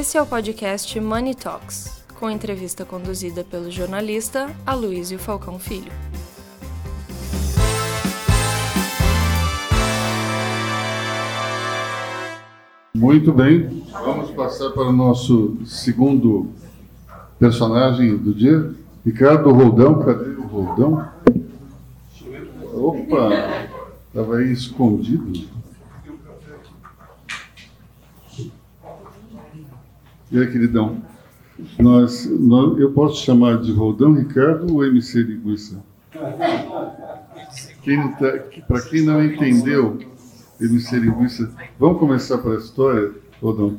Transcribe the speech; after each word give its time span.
Esse 0.00 0.16
é 0.16 0.22
o 0.22 0.24
podcast 0.24 0.98
Money 0.98 1.34
Talks, 1.34 2.02
com 2.18 2.30
entrevista 2.30 2.86
conduzida 2.86 3.44
pelo 3.44 3.70
jornalista 3.70 4.48
Aloysio 4.64 5.18
Falcão 5.18 5.58
Filho. 5.58 5.92
Muito 12.94 13.30
bem, 13.30 13.84
vamos 13.92 14.30
passar 14.30 14.70
para 14.70 14.84
o 14.84 14.92
nosso 14.92 15.58
segundo 15.66 16.48
personagem 17.38 18.16
do 18.16 18.32
dia, 18.32 18.72
Ricardo 19.04 19.52
Roldão. 19.52 19.98
Cadê 19.98 20.30
o 20.30 20.46
Roldão? 20.46 21.10
Opa, 22.72 23.68
estava 24.08 24.36
aí 24.36 24.50
escondido. 24.50 25.59
E 30.30 30.38
aí, 30.38 30.46
queridão? 30.46 30.98
Nós, 31.76 32.24
nós, 32.38 32.78
eu 32.78 32.92
posso 32.92 33.24
chamar 33.24 33.58
de 33.58 33.72
Roldão 33.72 34.12
Ricardo 34.14 34.72
ou 34.72 34.86
MC 34.86 35.22
Linguiça? 35.22 35.82
Quem 37.82 38.12
tá, 38.12 38.38
Para 38.68 38.80
quem 38.82 39.02
não 39.02 39.24
entendeu, 39.24 39.98
MC 40.60 41.00
Linguiça, 41.00 41.50
vamos 41.78 41.98
começar 41.98 42.38
para 42.38 42.52
a 42.52 42.58
história, 42.58 43.10
Roldão? 43.42 43.78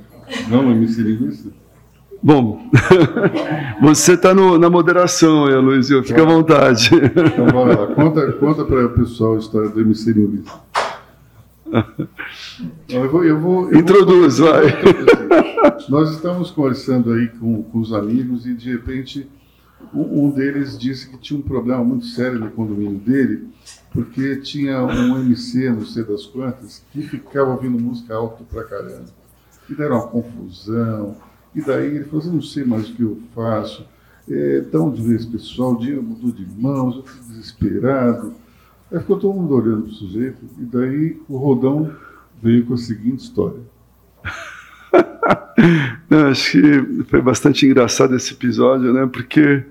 Vamos, 0.50 0.76
MC 0.76 1.02
Linguiça? 1.02 1.50
Bom, 2.22 2.70
você 3.82 4.14
está 4.14 4.34
na 4.34 4.70
moderação, 4.70 5.46
aí, 5.46 5.56
Luizinho, 5.56 6.04
fica 6.04 6.22
à 6.22 6.26
vontade. 6.26 6.92
Então, 6.94 7.48
bora 7.48 7.80
lá. 7.80 7.88
Conta, 7.96 8.32
conta 8.34 8.66
para 8.66 8.86
o 8.88 8.90
pessoal 8.90 9.36
a 9.36 9.40
história 9.40 9.70
do 9.70 9.80
MC 9.80 10.12
Linguiça. 10.12 10.54
Eu 12.90 13.10
vou, 13.10 13.24
eu 13.24 13.40
vou, 13.40 13.72
eu 13.72 13.80
Introduz, 13.80 14.38
vou... 14.38 14.52
vai. 14.52 14.66
Nós 15.90 16.12
estamos 16.12 16.52
conversando 16.52 17.12
aí 17.14 17.28
com, 17.30 17.64
com 17.64 17.80
os 17.80 17.94
amigos 17.94 18.46
e, 18.46 18.54
de 18.54 18.72
repente, 18.72 19.30
um, 19.94 20.26
um 20.26 20.32
deles 20.32 20.78
disse 20.78 21.10
que 21.10 21.18
tinha 21.18 21.40
um 21.40 21.44
problema 21.44 21.84
muito 21.84 22.06
sério 22.06 22.40
no 22.40 22.52
condomínio 22.52 23.00
dele, 23.00 23.50
porque 23.92 24.38
tinha 24.38 24.84
um 24.84 25.18
MC, 25.20 25.70
não 25.70 25.86
sei 25.86 26.04
das 26.04 26.26
quantas, 26.26 26.84
que 26.92 27.02
ficava 27.02 27.52
ouvindo 27.52 27.80
música 27.80 28.16
alto 28.16 28.44
pra 28.44 28.64
caramba. 28.64 29.06
E 29.70 29.76
deram 29.76 29.98
uma 29.98 30.08
confusão. 30.08 31.16
E 31.54 31.62
daí 31.62 31.96
ele 31.96 32.06
falou 32.06 32.20
assim, 32.20 32.34
não 32.34 32.42
sei 32.42 32.64
mais 32.64 32.90
o 32.90 32.94
que 32.94 33.02
eu 33.02 33.20
faço. 33.36 33.86
É, 34.30 34.62
de 34.62 35.14
esse 35.16 35.28
pessoal? 35.28 35.74
O 35.74 35.80
dinheiro 35.80 36.04
mudou 36.04 36.32
de 36.32 36.46
mãos, 36.46 36.96
eu 36.96 37.04
fico 37.04 37.26
desesperado. 37.26 38.34
Aí 38.92 39.00
ficou 39.00 39.20
todo 39.20 39.34
mundo 39.34 39.56
olhando 39.56 39.84
para 39.84 39.92
o 39.92 39.96
sujeito. 39.96 40.38
E 40.60 40.64
daí 40.64 41.22
o 41.28 41.38
Rodão 41.38 41.94
veio 42.42 42.66
com 42.66 42.74
a 42.74 42.78
seguinte 42.78 43.24
história. 43.24 43.60
Não, 46.12 46.28
acho 46.28 46.52
que 46.52 47.06
foi 47.06 47.22
bastante 47.22 47.66
engraçado 47.66 48.14
esse 48.18 48.34
episódio, 48.34 48.92
né? 48.92 49.08
Porque 49.10 49.64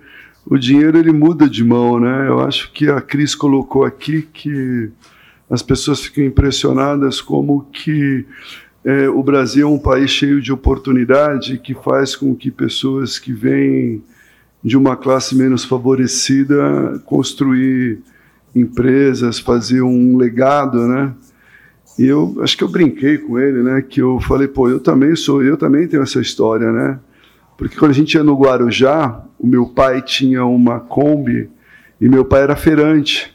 o 0.46 0.56
dinheiro 0.56 0.96
ele 0.96 1.12
muda 1.12 1.46
de 1.46 1.62
mão, 1.62 2.00
né? 2.00 2.28
Eu 2.28 2.40
acho 2.40 2.72
que 2.72 2.88
a 2.88 2.98
Cris 2.98 3.34
colocou 3.34 3.84
aqui 3.84 4.22
que 4.32 4.90
as 5.50 5.62
pessoas 5.62 6.00
ficam 6.00 6.24
impressionadas 6.24 7.20
como 7.20 7.66
que 7.70 8.24
é, 8.82 9.06
o 9.10 9.22
Brasil 9.22 9.68
é 9.68 9.70
um 9.70 9.78
país 9.78 10.10
cheio 10.10 10.40
de 10.40 10.50
oportunidade 10.50 11.58
que 11.58 11.74
faz 11.74 12.16
com 12.16 12.34
que 12.34 12.50
pessoas 12.50 13.18
que 13.18 13.34
vêm 13.34 14.02
de 14.64 14.78
uma 14.78 14.96
classe 14.96 15.36
menos 15.36 15.62
favorecida 15.62 17.02
construir 17.04 17.98
empresas, 18.56 19.38
fazer 19.38 19.82
um 19.82 20.16
legado, 20.16 20.88
né? 20.88 21.12
E 21.98 22.06
eu 22.06 22.38
acho 22.40 22.56
que 22.56 22.64
eu 22.64 22.68
brinquei 22.68 23.18
com 23.18 23.38
ele, 23.38 23.62
né? 23.62 23.82
Que 23.82 24.00
eu 24.00 24.20
falei, 24.20 24.48
pô, 24.48 24.68
eu 24.68 24.80
também 24.80 25.14
sou, 25.14 25.42
eu 25.42 25.56
também 25.56 25.86
tenho 25.86 26.02
essa 26.02 26.20
história, 26.20 26.72
né? 26.72 26.98
Porque 27.58 27.76
quando 27.76 27.90
a 27.90 27.94
gente 27.94 28.14
ia 28.14 28.24
no 28.24 28.38
Guarujá, 28.38 29.22
o 29.38 29.46
meu 29.46 29.66
pai 29.66 30.00
tinha 30.00 30.44
uma 30.44 30.80
Kombi 30.80 31.50
e 32.00 32.08
meu 32.08 32.24
pai 32.24 32.42
era 32.42 32.56
feirante. 32.56 33.34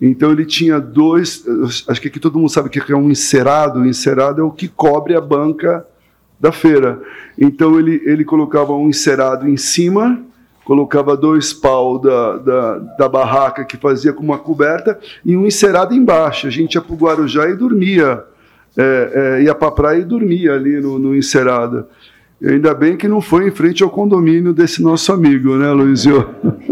Então 0.00 0.32
ele 0.32 0.46
tinha 0.46 0.80
dois, 0.80 1.44
acho 1.88 2.00
que 2.00 2.08
aqui 2.08 2.20
todo 2.20 2.38
mundo 2.38 2.48
sabe 2.48 2.70
que 2.70 2.92
é 2.92 2.96
um 2.96 3.10
encerado. 3.10 3.80
O 3.80 3.86
encerado 3.86 4.40
é 4.40 4.44
o 4.44 4.50
que 4.50 4.68
cobre 4.68 5.14
a 5.14 5.20
banca 5.20 5.84
da 6.40 6.52
feira. 6.52 7.02
Então 7.36 7.78
ele, 7.78 8.00
ele 8.06 8.24
colocava 8.24 8.72
um 8.72 8.88
encerado 8.88 9.48
em 9.48 9.56
cima, 9.56 10.22
colocava 10.68 11.16
dois 11.16 11.50
pau 11.50 11.98
da, 11.98 12.36
da, 12.36 12.78
da 12.98 13.08
barraca 13.08 13.64
que 13.64 13.78
fazia 13.78 14.12
com 14.12 14.22
uma 14.22 14.36
coberta 14.36 14.98
e 15.24 15.34
um 15.34 15.46
encerado 15.46 15.94
embaixo. 15.94 16.46
A 16.46 16.50
gente 16.50 16.74
ia 16.74 16.82
para 16.82 16.92
o 16.92 16.98
Guarujá 16.98 17.48
e 17.48 17.56
dormia. 17.56 18.22
É, 18.76 19.38
é, 19.38 19.42
ia 19.44 19.54
para 19.54 19.68
a 19.68 19.72
praia 19.72 20.00
e 20.00 20.04
dormia 20.04 20.52
ali 20.52 20.78
no, 20.78 20.98
no 20.98 21.16
encerado. 21.16 21.86
E 22.38 22.48
ainda 22.48 22.74
bem 22.74 22.98
que 22.98 23.08
não 23.08 23.22
foi 23.22 23.48
em 23.48 23.50
frente 23.50 23.82
ao 23.82 23.88
condomínio 23.88 24.52
desse 24.52 24.82
nosso 24.82 25.10
amigo, 25.10 25.56
né, 25.56 25.72
Luizio? 25.72 26.28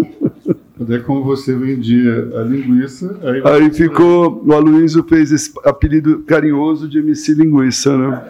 É 0.88 0.98
como 0.98 1.24
você 1.24 1.56
vendia 1.56 2.28
a 2.38 2.42
linguiça. 2.42 3.18
Aí, 3.24 3.42
aí 3.44 3.70
ficou. 3.70 4.42
O 4.46 4.52
Aloysio 4.52 5.02
fez 5.08 5.32
esse 5.32 5.50
apelido 5.64 6.18
carinhoso 6.20 6.86
de 6.86 6.98
MC 6.98 7.32
Linguiça, 7.32 7.96
né? 7.96 8.22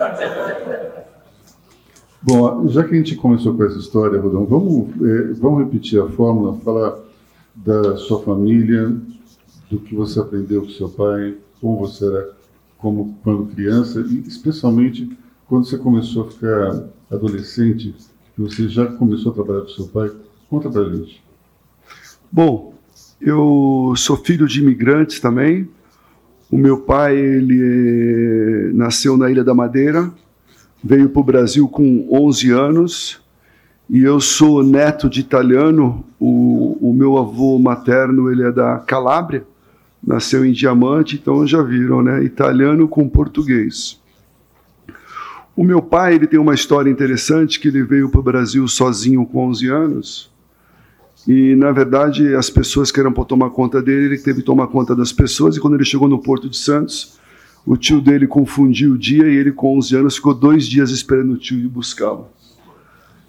Bom, 2.26 2.66
já 2.66 2.82
que 2.82 2.92
a 2.92 2.98
gente 2.98 3.14
começou 3.14 3.56
com 3.56 3.62
essa 3.62 3.78
história, 3.78 4.20
Rodão, 4.20 4.44
vamos, 4.46 4.88
é, 5.00 5.32
vamos 5.34 5.60
repetir 5.60 6.02
a 6.02 6.08
fórmula, 6.08 6.58
falar 6.58 6.98
da 7.54 7.96
sua 7.96 8.20
família, 8.20 8.96
do 9.70 9.78
que 9.78 9.94
você 9.94 10.18
aprendeu 10.18 10.62
com 10.62 10.70
seu 10.70 10.88
pai, 10.88 11.36
como 11.60 11.78
você 11.78 12.04
era 12.04 12.36
como 12.78 13.16
quando 13.22 13.46
criança 13.54 14.00
e 14.00 14.26
especialmente 14.26 15.08
quando 15.46 15.66
você 15.66 15.78
começou 15.78 16.24
a 16.26 16.30
ficar 16.32 16.88
adolescente, 17.12 17.94
que 18.34 18.42
você 18.42 18.68
já 18.68 18.86
começou 18.86 19.30
a 19.30 19.34
trabalhar 19.36 19.60
com 19.60 19.68
seu 19.68 19.86
pai. 19.86 20.10
Conta 20.50 20.68
pra 20.68 20.82
gente. 20.82 21.22
Bom, 22.32 22.74
eu 23.20 23.94
sou 23.96 24.16
filho 24.16 24.48
de 24.48 24.60
imigrantes 24.60 25.20
também. 25.20 25.68
O 26.50 26.58
meu 26.58 26.80
pai 26.80 27.16
ele 27.16 27.60
eh, 27.60 28.72
nasceu 28.74 29.16
na 29.16 29.30
Ilha 29.30 29.44
da 29.44 29.54
Madeira, 29.54 30.12
veio 30.82 31.08
para 31.08 31.20
o 31.20 31.24
Brasil 31.24 31.68
com 31.68 32.08
11 32.10 32.50
anos 32.50 33.20
e 33.88 34.02
eu 34.02 34.20
sou 34.20 34.62
neto 34.62 35.08
de 35.08 35.20
italiano. 35.20 36.04
O, 36.18 36.90
o 36.90 36.92
meu 36.92 37.18
avô 37.18 37.58
materno 37.58 38.30
ele 38.30 38.42
é 38.42 38.52
da 38.52 38.78
Calábria, 38.78 39.44
nasceu 40.04 40.44
em 40.44 40.52
Diamante, 40.52 41.16
então 41.16 41.46
já 41.46 41.62
viram, 41.62 42.02
né? 42.02 42.22
Italiano 42.22 42.88
com 42.88 43.08
português. 43.08 44.00
O 45.56 45.64
meu 45.64 45.80
pai 45.80 46.14
ele 46.14 46.26
tem 46.26 46.38
uma 46.38 46.54
história 46.54 46.90
interessante 46.90 47.58
que 47.58 47.68
ele 47.68 47.82
veio 47.82 48.10
para 48.10 48.20
o 48.20 48.22
Brasil 48.22 48.66
sozinho 48.68 49.24
com 49.24 49.48
11 49.48 49.68
anos 49.68 50.36
e, 51.26 51.56
na 51.56 51.72
verdade, 51.72 52.34
as 52.36 52.48
pessoas 52.48 52.92
que 52.92 53.00
eram 53.00 53.12
para 53.12 53.24
tomar 53.24 53.50
conta 53.50 53.82
dele, 53.82 54.06
ele 54.06 54.18
teve 54.18 54.40
que 54.40 54.46
tomar 54.46 54.68
conta 54.68 54.94
das 54.94 55.12
pessoas. 55.12 55.56
E 55.56 55.60
quando 55.60 55.74
ele 55.74 55.84
chegou 55.84 56.08
no 56.08 56.20
Porto 56.20 56.48
de 56.48 56.56
Santos, 56.56 57.18
o 57.66 57.76
tio 57.76 58.00
dele 58.00 58.28
confundiu 58.28 58.92
o 58.92 58.98
dia 58.98 59.26
e 59.26 59.36
ele, 59.36 59.50
com 59.50 59.76
11 59.76 59.96
anos, 59.96 60.16
ficou 60.16 60.32
dois 60.32 60.68
dias 60.68 60.90
esperando 60.90 61.32
o 61.32 61.36
tio 61.36 61.58
ir 61.58 61.66
buscá-lo. 61.66 62.28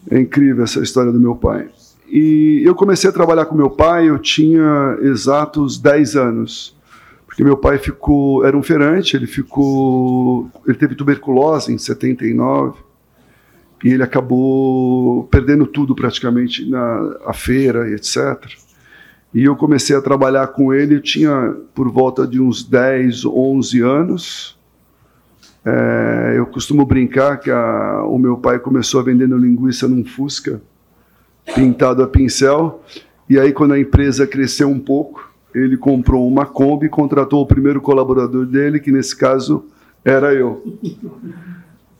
É 0.09 0.19
incrível 0.19 0.63
essa 0.63 0.79
história 0.79 1.11
do 1.11 1.19
meu 1.19 1.35
pai. 1.35 1.69
E 2.07 2.61
eu 2.63 2.75
comecei 2.75 3.09
a 3.09 3.13
trabalhar 3.13 3.45
com 3.45 3.55
meu 3.55 3.69
pai, 3.69 4.07
eu 4.07 4.19
tinha 4.19 4.97
exatos 5.01 5.79
10 5.79 6.15
anos. 6.15 6.77
Porque 7.25 7.43
meu 7.43 7.57
pai 7.57 7.79
ficou, 7.79 8.45
era 8.45 8.55
um 8.55 8.61
feirante, 8.61 9.17
ele 9.17 9.27
ficou, 9.27 10.49
ele 10.65 10.77
teve 10.77 10.95
tuberculose 10.95 11.73
em 11.73 11.77
79 11.77 12.79
e 13.83 13.89
ele 13.89 14.03
acabou 14.03 15.25
perdendo 15.25 15.65
tudo 15.65 15.93
praticamente 15.93 16.67
na 16.67 17.33
feira 17.33 17.89
e 17.89 17.93
etc. 17.93 18.57
E 19.33 19.43
eu 19.43 19.55
comecei 19.55 19.95
a 19.95 20.01
trabalhar 20.01 20.47
com 20.47 20.73
ele, 20.73 20.95
eu 20.95 21.01
tinha 21.01 21.55
por 21.73 21.89
volta 21.89 22.25
de 22.25 22.41
uns 22.41 22.63
10, 22.63 23.25
11 23.25 23.81
anos. 23.81 24.57
É, 25.65 26.35
eu 26.37 26.45
costumo 26.45 26.85
brincar 26.85 27.37
que 27.37 27.51
a, 27.51 28.03
o 28.05 28.17
meu 28.17 28.37
pai 28.37 28.57
começou 28.57 29.03
vendendo 29.03 29.37
linguiça 29.37 29.87
num 29.87 30.05
Fusca, 30.05 30.61
pintado 31.53 32.01
a 32.01 32.07
pincel, 32.07 32.81
e 33.29 33.37
aí 33.37 33.51
quando 33.51 33.73
a 33.73 33.79
empresa 33.79 34.25
cresceu 34.25 34.69
um 34.69 34.79
pouco, 34.79 35.29
ele 35.53 35.75
comprou 35.75 36.25
uma 36.27 36.45
Kombi 36.45 36.85
e 36.85 36.89
contratou 36.89 37.41
o 37.41 37.45
primeiro 37.45 37.81
colaborador 37.81 38.45
dele, 38.45 38.79
que 38.79 38.91
nesse 38.91 39.15
caso 39.15 39.65
era 40.05 40.33
eu. 40.33 40.63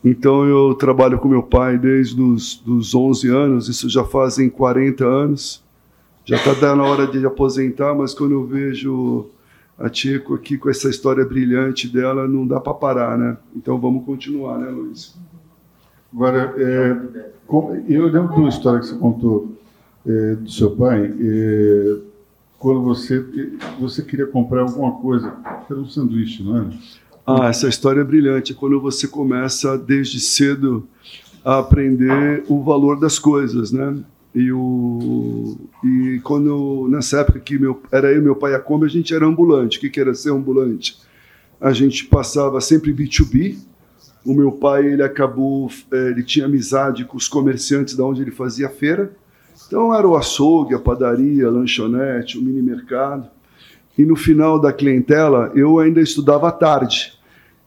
Então 0.02 0.46
eu 0.46 0.74
trabalho 0.74 1.18
com 1.18 1.28
meu 1.28 1.42
pai 1.42 1.76
desde 1.76 2.20
os 2.20 2.56
dos 2.56 2.94
11 2.94 3.28
anos, 3.28 3.68
isso 3.68 3.88
já 3.88 4.04
fazem 4.04 4.48
40 4.48 5.04
anos. 5.04 5.62
Já 6.28 6.36
está 6.36 6.52
dando 6.52 6.82
a 6.82 6.86
hora 6.86 7.06
de 7.06 7.24
aposentar, 7.24 7.94
mas 7.94 8.12
quando 8.12 8.32
eu 8.32 8.44
vejo 8.44 9.30
a 9.78 9.88
Tico 9.88 10.34
aqui 10.34 10.58
com 10.58 10.68
essa 10.68 10.90
história 10.90 11.24
brilhante 11.24 11.88
dela, 11.88 12.28
não 12.28 12.46
dá 12.46 12.60
para 12.60 12.74
parar, 12.74 13.16
né? 13.16 13.38
Então 13.56 13.80
vamos 13.80 14.04
continuar, 14.04 14.58
né, 14.58 14.68
Luiz? 14.68 15.16
Agora, 16.12 16.52
é, 16.58 16.98
eu 17.88 18.08
lembro 18.08 18.34
de 18.34 18.40
uma 18.40 18.48
história 18.50 18.78
que 18.78 18.88
você 18.88 18.96
contou 18.96 19.56
é, 20.06 20.34
do 20.34 20.50
seu 20.50 20.72
pai, 20.72 21.10
é, 21.18 21.96
quando 22.58 22.82
você, 22.82 23.24
você 23.80 24.02
queria 24.02 24.26
comprar 24.26 24.60
alguma 24.60 25.00
coisa, 25.00 25.34
era 25.70 25.80
um 25.80 25.86
sanduíche, 25.86 26.42
não 26.42 26.58
era? 26.58 26.70
Ah, 27.26 27.48
essa 27.48 27.68
história 27.68 28.02
é 28.02 28.04
brilhante. 28.04 28.52
Quando 28.52 28.78
você 28.78 29.08
começa 29.08 29.78
desde 29.78 30.20
cedo 30.20 30.86
a, 31.42 31.54
a 31.54 31.58
aprender 31.60 32.44
o 32.48 32.62
valor 32.62 33.00
das 33.00 33.18
coisas, 33.18 33.72
né? 33.72 34.04
E, 34.34 34.52
o, 34.52 35.56
e 35.82 36.20
quando 36.22 36.86
nessa 36.90 37.20
época 37.20 37.40
que 37.40 37.58
meu, 37.58 37.80
era 37.90 38.12
eu 38.12 38.22
meu 38.22 38.36
pai 38.36 38.54
a 38.54 38.58
Kombi, 38.58 38.86
a 38.86 38.88
gente 38.88 39.14
era 39.14 39.26
ambulante. 39.26 39.78
O 39.78 39.80
que, 39.80 39.90
que 39.90 40.00
era 40.00 40.14
ser 40.14 40.30
ambulante? 40.30 40.98
A 41.60 41.72
gente 41.72 42.04
passava 42.04 42.60
sempre 42.60 42.92
B2B. 42.92 43.56
O 44.24 44.34
meu 44.34 44.52
pai 44.52 44.86
ele 44.86 45.02
acabou, 45.02 45.70
é, 45.90 46.10
ele 46.10 46.22
tinha 46.22 46.46
amizade 46.46 47.04
com 47.04 47.16
os 47.16 47.28
comerciantes 47.28 47.96
da 47.96 48.04
onde 48.04 48.22
ele 48.22 48.30
fazia 48.30 48.68
feira. 48.68 49.12
Então 49.66 49.94
era 49.94 50.06
o 50.06 50.16
açougue, 50.16 50.74
a 50.74 50.78
padaria, 50.78 51.46
a 51.46 51.50
lanchonete, 51.50 52.38
o 52.38 52.42
mini 52.42 52.62
mercado. 52.62 53.28
E 53.96 54.04
no 54.04 54.14
final 54.14 54.60
da 54.60 54.72
clientela, 54.72 55.50
eu 55.54 55.78
ainda 55.78 56.00
estudava 56.00 56.48
à 56.48 56.52
tarde. 56.52 57.18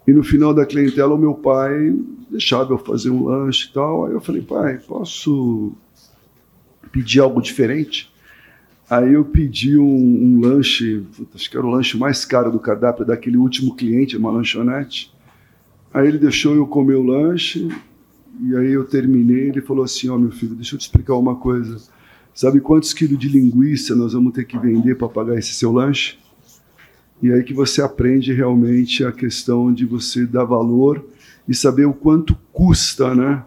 E 0.07 0.13
no 0.13 0.23
final 0.23 0.53
da 0.53 0.65
clientela, 0.65 1.13
o 1.13 1.17
meu 1.17 1.33
pai 1.33 1.93
deixava 2.29 2.73
eu 2.73 2.77
fazer 2.77 3.09
um 3.09 3.25
lanche 3.25 3.67
e 3.67 3.73
tal. 3.73 4.05
Aí 4.05 4.13
eu 4.13 4.21
falei, 4.21 4.41
pai, 4.41 4.79
posso 4.87 5.73
pedir 6.91 7.19
algo 7.19 7.41
diferente? 7.41 8.11
Aí 8.89 9.13
eu 9.13 9.23
pedi 9.23 9.77
um, 9.77 9.85
um 9.85 10.41
lanche, 10.41 11.03
acho 11.33 11.49
que 11.49 11.55
era 11.55 11.65
o 11.65 11.69
lanche 11.69 11.97
mais 11.97 12.25
caro 12.25 12.51
do 12.51 12.59
cardápio 12.59 13.05
daquele 13.05 13.37
último 13.37 13.75
cliente, 13.75 14.17
uma 14.17 14.31
lanchonete. 14.31 15.13
Aí 15.93 16.07
ele 16.07 16.17
deixou 16.17 16.55
eu 16.55 16.67
comer 16.67 16.95
o 16.95 17.03
lanche, 17.03 17.69
e 18.41 18.55
aí 18.55 18.71
eu 18.71 18.83
terminei. 18.83 19.49
Ele 19.49 19.61
falou 19.61 19.85
assim: 19.85 20.09
Ó, 20.09 20.15
oh, 20.15 20.19
meu 20.19 20.31
filho, 20.31 20.55
deixa 20.55 20.75
eu 20.75 20.79
te 20.79 20.81
explicar 20.81 21.15
uma 21.15 21.35
coisa. 21.35 21.77
Sabe 22.33 22.59
quantos 22.59 22.93
quilos 22.93 23.19
de 23.19 23.27
linguiça 23.27 23.95
nós 23.95 24.13
vamos 24.13 24.33
ter 24.33 24.45
que 24.45 24.57
vender 24.57 24.95
para 24.95 25.07
pagar 25.07 25.37
esse 25.37 25.53
seu 25.53 25.71
lanche? 25.71 26.17
E 27.21 27.31
aí 27.31 27.43
que 27.43 27.53
você 27.53 27.81
aprende 27.81 28.33
realmente 28.33 29.05
a 29.05 29.11
questão 29.11 29.71
de 29.71 29.85
você 29.85 30.25
dar 30.25 30.43
valor 30.43 31.05
e 31.47 31.53
saber 31.53 31.85
o 31.85 31.93
quanto 31.93 32.35
custa, 32.51 33.13
né? 33.13 33.43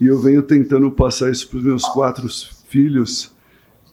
E 0.00 0.06
eu 0.06 0.20
venho 0.20 0.42
tentando 0.42 0.90
passar 0.90 1.30
isso 1.30 1.48
para 1.48 1.58
os 1.58 1.64
meus 1.64 1.84
quatro 1.86 2.28
filhos, 2.68 3.34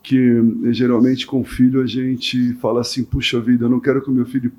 que 0.02 0.42
geralmente 0.72 1.26
com 1.26 1.44
filho 1.44 1.82
a 1.82 1.86
gente 1.86 2.54
fala 2.56 2.82
assim, 2.82 3.04
puxa 3.04 3.40
vida, 3.40 3.66
eu 3.66 3.70
não 3.70 3.80
quero 3.80 4.02
que 4.02 4.10
o 4.10 4.14
meu 4.14 4.26
filho 4.26 4.52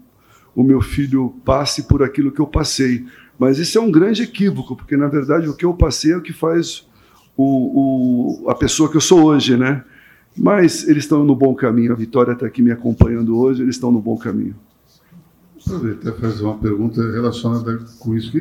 o 0.54 0.62
meu 0.62 0.80
filho 0.80 1.34
passe 1.44 1.82
por 1.88 2.02
aquilo 2.02 2.30
que 2.30 2.40
eu 2.40 2.46
passei. 2.46 3.04
Mas 3.38 3.58
isso 3.58 3.76
é 3.76 3.80
um 3.80 3.90
grande 3.90 4.22
equívoco, 4.22 4.76
porque 4.76 4.96
na 4.96 5.08
verdade 5.08 5.48
o 5.48 5.54
que 5.56 5.64
eu 5.64 5.74
passei 5.74 6.12
é 6.12 6.16
o 6.16 6.22
que 6.22 6.32
faz 6.32 6.86
o, 7.36 8.44
o, 8.44 8.48
a 8.48 8.54
pessoa 8.54 8.88
que 8.88 8.96
eu 8.96 9.00
sou 9.00 9.24
hoje, 9.24 9.56
né? 9.56 9.84
Mas 10.36 10.86
eles 10.88 11.04
estão 11.04 11.24
no 11.24 11.34
bom 11.34 11.54
caminho. 11.54 11.92
A 11.92 11.96
Vitória 11.96 12.32
está 12.32 12.46
aqui 12.46 12.62
me 12.62 12.70
acompanhando 12.70 13.36
hoje, 13.36 13.62
eles 13.62 13.74
estão 13.74 13.90
no 13.90 14.00
bom 14.00 14.16
caminho. 14.16 14.54
Até 15.66 16.12
fazer 16.12 16.44
uma 16.44 16.58
pergunta 16.58 17.00
relacionada 17.10 17.84
com 17.98 18.14
isso. 18.14 18.32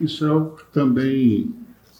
Isso 0.00 0.24
é 0.24 0.28
algo 0.28 0.56
que 0.56 0.64
também 0.72 1.54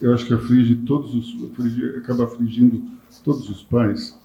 eu 0.04 0.12
acho 0.12 0.26
que 0.26 0.34
aflige 0.34 0.76
todos 0.76 1.14
os, 1.14 1.50
aflige, 1.50 1.96
acaba 1.96 2.24
afligindo 2.24 2.82
todos 3.24 3.48
os 3.48 3.62
pais. 3.62 4.18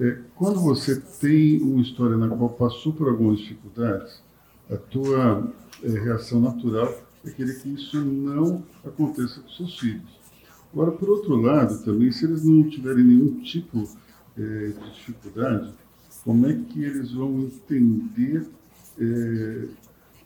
É, 0.00 0.18
quando 0.34 0.58
você 0.58 1.00
tem 1.20 1.62
uma 1.62 1.80
história 1.80 2.16
na 2.16 2.28
qual 2.28 2.50
passou 2.50 2.92
por 2.92 3.08
algumas 3.08 3.38
dificuldades, 3.38 4.20
a 4.68 4.76
tua 4.76 5.52
é, 5.84 5.88
reação 5.88 6.40
natural 6.40 7.00
é 7.24 7.30
querer 7.30 7.60
que 7.60 7.68
isso 7.68 8.00
não 8.00 8.64
aconteça 8.84 9.40
com 9.40 9.48
seus 9.50 9.78
filhos. 9.78 10.20
Agora, 10.72 10.90
por 10.90 11.08
outro 11.08 11.36
lado, 11.36 11.78
também, 11.84 12.10
se 12.10 12.24
eles 12.24 12.44
não 12.44 12.68
tiverem 12.68 13.04
nenhum 13.04 13.40
tipo 13.40 13.88
é, 14.36 14.72
de 14.72 14.90
dificuldade, 14.94 15.72
como 16.24 16.46
é 16.48 16.54
que 16.54 16.82
eles 16.82 17.12
vão 17.12 17.40
entender 17.42 18.48
é, 18.98 19.64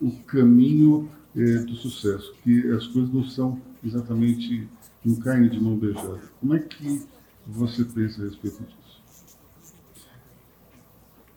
o 0.01 0.11
caminho 0.27 1.11
é, 1.37 1.59
do 1.59 1.75
sucesso? 1.75 2.35
Que 2.43 2.71
as 2.71 2.87
coisas 2.87 3.13
não 3.13 3.25
são 3.25 3.61
exatamente, 3.85 4.67
não 5.05 5.17
caem 5.17 5.49
de 5.49 5.61
mão 5.61 5.77
beijada. 5.77 6.21
Como 6.41 6.55
é 6.55 6.59
que 6.59 7.03
você 7.47 7.85
pensa 7.85 8.23
a 8.23 8.25
respeito 8.25 8.63
disso? 8.63 9.03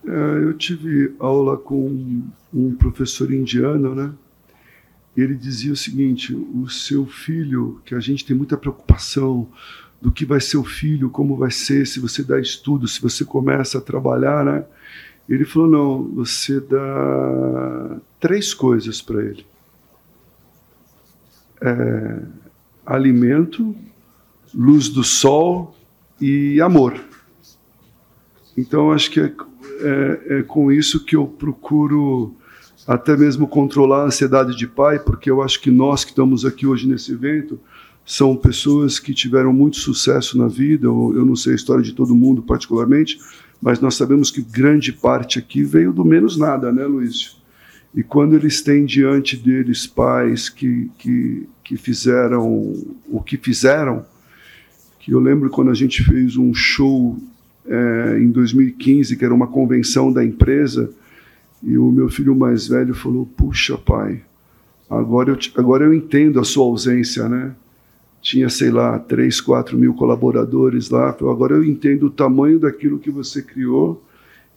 É, 0.07 0.43
eu 0.43 0.53
tive 0.53 1.13
aula 1.19 1.57
com 1.57 2.23
um 2.53 2.75
professor 2.75 3.31
indiano, 3.31 3.93
né? 3.93 4.13
Ele 5.15 5.35
dizia 5.35 5.73
o 5.73 5.75
seguinte: 5.75 6.33
o 6.33 6.69
seu 6.69 7.05
filho, 7.05 7.81
que 7.83 7.93
a 7.93 7.99
gente 7.99 8.25
tem 8.25 8.35
muita 8.35 8.55
preocupação 8.55 9.49
do 10.01 10.11
que 10.11 10.23
vai 10.23 10.39
ser 10.39 10.57
o 10.57 10.63
filho, 10.63 11.09
como 11.09 11.35
vai 11.35 11.51
ser, 11.51 11.85
se 11.85 11.99
você 11.99 12.23
dá 12.23 12.39
estudo, 12.39 12.87
se 12.87 13.01
você 13.01 13.25
começa 13.25 13.79
a 13.79 13.81
trabalhar, 13.81 14.45
né? 14.45 14.65
Ele 15.27 15.43
falou: 15.43 15.67
não, 15.67 16.03
você 16.15 16.61
dá 16.61 17.99
três 18.19 18.53
coisas 18.53 19.01
para 19.01 19.21
ele: 19.21 19.45
é, 21.61 22.21
alimento, 22.87 23.75
luz 24.55 24.87
do 24.87 25.03
sol 25.03 25.75
e 26.19 26.61
amor. 26.61 26.99
Então, 28.57 28.91
acho 28.91 29.11
que 29.11 29.19
é, 29.19 29.33
é, 29.81 30.37
é 30.39 30.43
com 30.43 30.71
isso 30.71 31.03
que 31.03 31.15
eu 31.15 31.27
procuro 31.27 32.33
até 32.87 33.17
mesmo 33.17 33.45
controlar 33.47 34.03
a 34.03 34.05
ansiedade 34.05 34.55
de 34.55 34.65
pai, 34.65 34.97
porque 34.97 35.29
eu 35.29 35.41
acho 35.41 35.59
que 35.61 35.69
nós 35.69 36.05
que 36.05 36.11
estamos 36.11 36.45
aqui 36.45 36.65
hoje 36.65 36.87
nesse 36.87 37.11
evento 37.11 37.59
são 38.05 38.37
pessoas 38.37 38.97
que 38.97 39.13
tiveram 39.13 39.51
muito 39.51 39.75
sucesso 39.75 40.37
na 40.37 40.47
vida. 40.47 40.87
Eu 40.87 41.25
não 41.25 41.35
sei 41.35 41.51
a 41.51 41.55
história 41.57 41.83
de 41.83 41.91
todo 41.91 42.15
mundo 42.15 42.41
particularmente, 42.41 43.19
mas 43.61 43.81
nós 43.81 43.95
sabemos 43.95 44.31
que 44.31 44.41
grande 44.41 44.93
parte 44.93 45.37
aqui 45.37 45.61
veio 45.61 45.91
do 45.91 46.05
menos 46.05 46.37
nada, 46.37 46.71
né, 46.71 46.85
Luiz? 46.85 47.37
E 47.93 48.01
quando 48.03 48.35
eles 48.35 48.61
têm 48.61 48.85
diante 48.85 49.35
deles 49.35 49.85
pais 49.85 50.47
que, 50.47 50.89
que, 50.97 51.49
que 51.67 51.75
fizeram 51.75 52.73
o 53.09 53.21
que 53.21 53.35
fizeram, 53.35 54.05
que 54.99 55.11
eu 55.11 55.19
lembro 55.19 55.49
quando 55.49 55.69
a 55.69 55.73
gente 55.73 56.01
fez 56.01 56.37
um 56.37 56.53
show 56.53 57.17
é, 57.65 58.17
em 58.21 58.31
2015, 58.31 59.17
que 59.17 59.25
era 59.25 59.33
uma 59.33 59.47
convenção 59.47 60.11
da 60.11 60.23
empresa, 60.23 60.89
e 61.61 61.77
o 61.77 61.91
meu 61.91 62.07
filho 62.07 62.33
mais 62.33 62.69
velho 62.69 62.95
falou: 62.95 63.25
Puxa, 63.25 63.77
pai, 63.77 64.21
agora 64.89 65.31
eu, 65.31 65.37
agora 65.57 65.83
eu 65.83 65.93
entendo 65.93 66.39
a 66.39 66.45
sua 66.45 66.63
ausência, 66.63 67.27
né? 67.27 67.53
tinha, 68.21 68.49
sei 68.49 68.71
lá, 68.71 68.97
3, 68.97 69.39
4 69.41 69.77
mil 69.77 69.93
colaboradores 69.93 70.89
lá. 70.89 71.09
Agora 71.09 71.55
eu 71.55 71.63
entendo 71.63 72.07
o 72.07 72.09
tamanho 72.09 72.59
daquilo 72.59 72.99
que 72.99 73.11
você 73.11 73.41
criou 73.41 74.03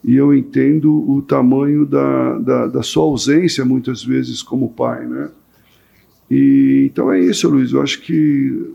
e 0.03 0.17
eu 0.17 0.35
entendo 0.35 0.93
o 1.09 1.21
tamanho 1.23 1.85
da, 1.85 2.39
da, 2.39 2.67
da 2.67 2.83
sua 2.83 3.05
ausência, 3.05 3.65
muitas 3.65 4.03
vezes, 4.03 4.43
como 4.43 4.71
pai, 4.71 5.07
né? 5.07 5.29
E, 6.31 6.89
então 6.91 7.13
é 7.13 7.21
isso, 7.21 7.49
Luiz. 7.49 7.73
Eu 7.73 7.83
acho 7.83 8.01
que 8.01 8.73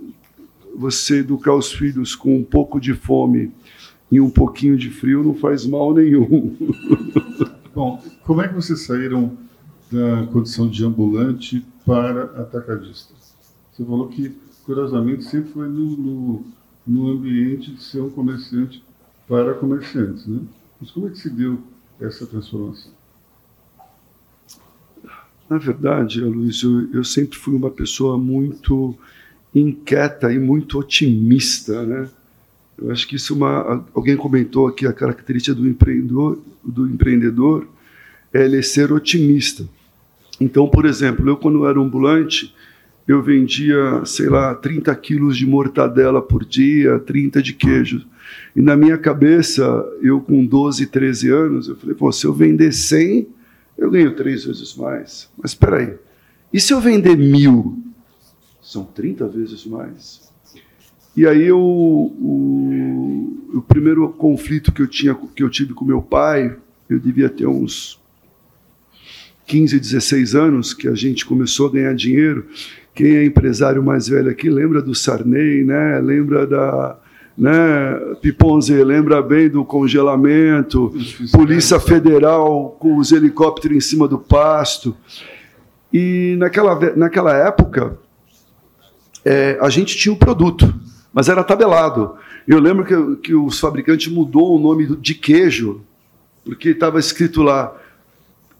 você 0.75 1.19
educar 1.19 1.53
os 1.53 1.71
filhos 1.71 2.15
com 2.15 2.37
um 2.37 2.43
pouco 2.43 2.79
de 2.79 2.93
fome 2.93 3.51
e 4.11 4.19
um 4.19 4.29
pouquinho 4.29 4.77
de 4.77 4.89
frio 4.89 5.23
não 5.23 5.35
faz 5.35 5.65
mal 5.65 5.93
nenhum. 5.93 6.55
Bom, 7.73 8.03
como 8.23 8.41
é 8.41 8.47
que 8.47 8.53
vocês 8.53 8.81
saíram 8.81 9.37
da 9.91 10.27
condição 10.31 10.67
de 10.67 10.83
ambulante 10.83 11.65
para 11.85 12.23
atacadista? 12.41 13.13
Você 13.71 13.83
falou 13.83 14.07
que 14.07 14.35
curiosamente, 14.65 15.23
sempre 15.23 15.51
foi 15.51 15.69
no, 15.69 15.95
no, 15.95 16.45
no 16.85 17.07
ambiente 17.11 17.71
de 17.71 17.81
ser 17.81 18.01
um 18.01 18.09
comerciante 18.09 18.83
para 19.27 19.53
comerciantes. 19.53 20.25
Né? 20.25 20.41
Mas 20.81 20.91
como 20.91 21.07
é 21.07 21.11
que 21.11 21.19
se 21.19 21.29
deu 21.29 21.59
essa 21.99 22.25
transformação? 22.25 22.91
Na 25.49 25.57
verdade, 25.57 26.21
Luiz, 26.21 26.63
eu, 26.63 26.89
eu 26.91 27.03
sempre 27.03 27.37
fui 27.37 27.55
uma 27.55 27.69
pessoa 27.69 28.17
muito 28.17 28.97
inquieta 29.53 30.33
e 30.33 30.39
muito 30.39 30.79
otimista, 30.79 31.83
né? 31.83 32.09
Eu 32.77 32.91
acho 32.91 33.07
que 33.07 33.15
isso 33.15 33.33
é 33.33 33.35
uma. 33.37 33.85
Alguém 33.93 34.17
comentou 34.17 34.67
aqui 34.67 34.85
a 34.85 34.91
característica 34.91 35.55
do 35.55 35.67
empreendedor, 35.67 36.39
do 36.63 36.87
empreendedor 36.87 37.67
é 38.33 38.43
ele 38.43 38.61
ser 38.61 38.91
otimista. 38.91 39.65
Então, 40.41 40.67
por 40.67 40.85
exemplo, 40.85 41.29
eu 41.29 41.37
quando 41.37 41.65
era 41.65 41.79
ambulante, 41.79 42.53
eu 43.07 43.21
vendia, 43.21 44.03
sei 44.03 44.27
lá, 44.27 44.53
30 44.53 44.93
quilos 44.95 45.37
de 45.37 45.45
mortadela 45.45 46.21
por 46.21 46.43
dia, 46.43 46.99
30 46.99 47.41
de 47.41 47.53
queijo. 47.53 48.05
E 48.53 48.61
na 48.61 48.75
minha 48.75 48.97
cabeça, 48.97 49.63
eu 50.01 50.19
com 50.19 50.45
12, 50.45 50.87
13 50.87 51.29
anos, 51.29 51.69
eu 51.69 51.75
falei, 51.77 51.95
pô, 51.95 52.11
se 52.11 52.25
eu 52.25 52.33
vender 52.33 52.73
100, 52.73 53.27
eu 53.77 53.89
ganho 53.91 54.15
três 54.15 54.45
vezes 54.45 54.75
mais. 54.75 55.29
Mas 55.37 55.51
espera 55.51 55.77
aí, 55.77 55.93
e 56.53 56.59
se 56.59 56.73
eu 56.73 56.79
vender 56.79 57.17
mil? 57.17 57.79
São 58.61 58.83
30 58.83 59.27
vezes 59.27 59.65
mais. 59.65 60.25
E 61.15 61.25
aí 61.25 61.43
eu, 61.43 61.59
o, 61.59 63.41
o 63.53 63.61
primeiro 63.61 64.09
conflito 64.09 64.71
que 64.71 64.81
eu, 64.81 64.87
tinha, 64.87 65.15
que 65.15 65.43
eu 65.43 65.49
tive 65.49 65.73
com 65.73 65.85
meu 65.85 66.01
pai, 66.01 66.57
eu 66.89 66.99
devia 66.99 67.29
ter 67.29 67.47
uns 67.47 67.99
15, 69.47 69.79
16 69.79 70.35
anos, 70.35 70.73
que 70.73 70.87
a 70.87 70.95
gente 70.95 71.25
começou 71.25 71.67
a 71.67 71.71
ganhar 71.71 71.93
dinheiro, 71.93 72.47
quem 72.93 73.15
é 73.15 73.25
empresário 73.25 73.83
mais 73.83 74.07
velho 74.07 74.29
aqui 74.29 74.49
lembra 74.49 74.81
do 74.81 74.95
Sarney, 74.95 75.63
né? 75.63 75.99
Lembra 75.99 76.47
da 76.47 76.97
né? 77.37 78.15
Piponze 78.21 78.73
lembra 78.83 79.21
bem 79.21 79.49
do 79.49 79.65
congelamento, 79.65 80.93
Polícia 81.31 81.79
Federal 81.79 82.75
com 82.79 82.97
os 82.97 83.11
helicópteros 83.11 83.77
em 83.77 83.81
cima 83.81 84.07
do 84.07 84.17
pasto. 84.17 84.95
E 85.91 86.35
naquela, 86.37 86.79
naquela 86.95 87.33
época, 87.35 87.97
é, 89.23 89.57
a 89.61 89.69
gente 89.69 89.97
tinha 89.97 90.13
o 90.13 90.17
produto, 90.17 90.73
mas 91.13 91.29
era 91.29 91.43
tabelado. 91.43 92.15
Eu 92.47 92.59
lembro 92.59 92.85
que, 92.85 93.21
que 93.21 93.35
os 93.35 93.59
fabricantes 93.59 94.11
mudou 94.11 94.55
o 94.55 94.59
nome 94.59 94.95
de 94.97 95.15
queijo, 95.15 95.81
porque 96.43 96.69
estava 96.69 96.99
escrito 96.99 97.41
lá 97.41 97.75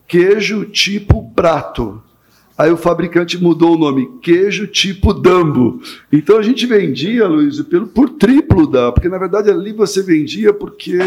queijo 0.07 0.65
tipo 0.65 1.31
prato. 1.31 2.01
Aí 2.57 2.71
o 2.71 2.77
fabricante 2.77 3.41
mudou 3.41 3.75
o 3.75 3.77
nome, 3.77 4.09
queijo 4.21 4.65
tipo 4.65 5.13
Dambo. 5.13 5.81
Então 6.11 6.37
a 6.37 6.41
gente 6.41 6.65
vendia, 6.65 7.27
Luiz, 7.27 7.61
pelo, 7.63 7.87
por 7.87 8.11
triplo 8.11 8.65
da, 8.65 8.93
porque 8.93 9.09
na 9.09 9.17
verdade 9.17 9.49
ali 9.49 9.73
você 9.73 10.01
vendia 10.01 10.53
porque 10.53 10.97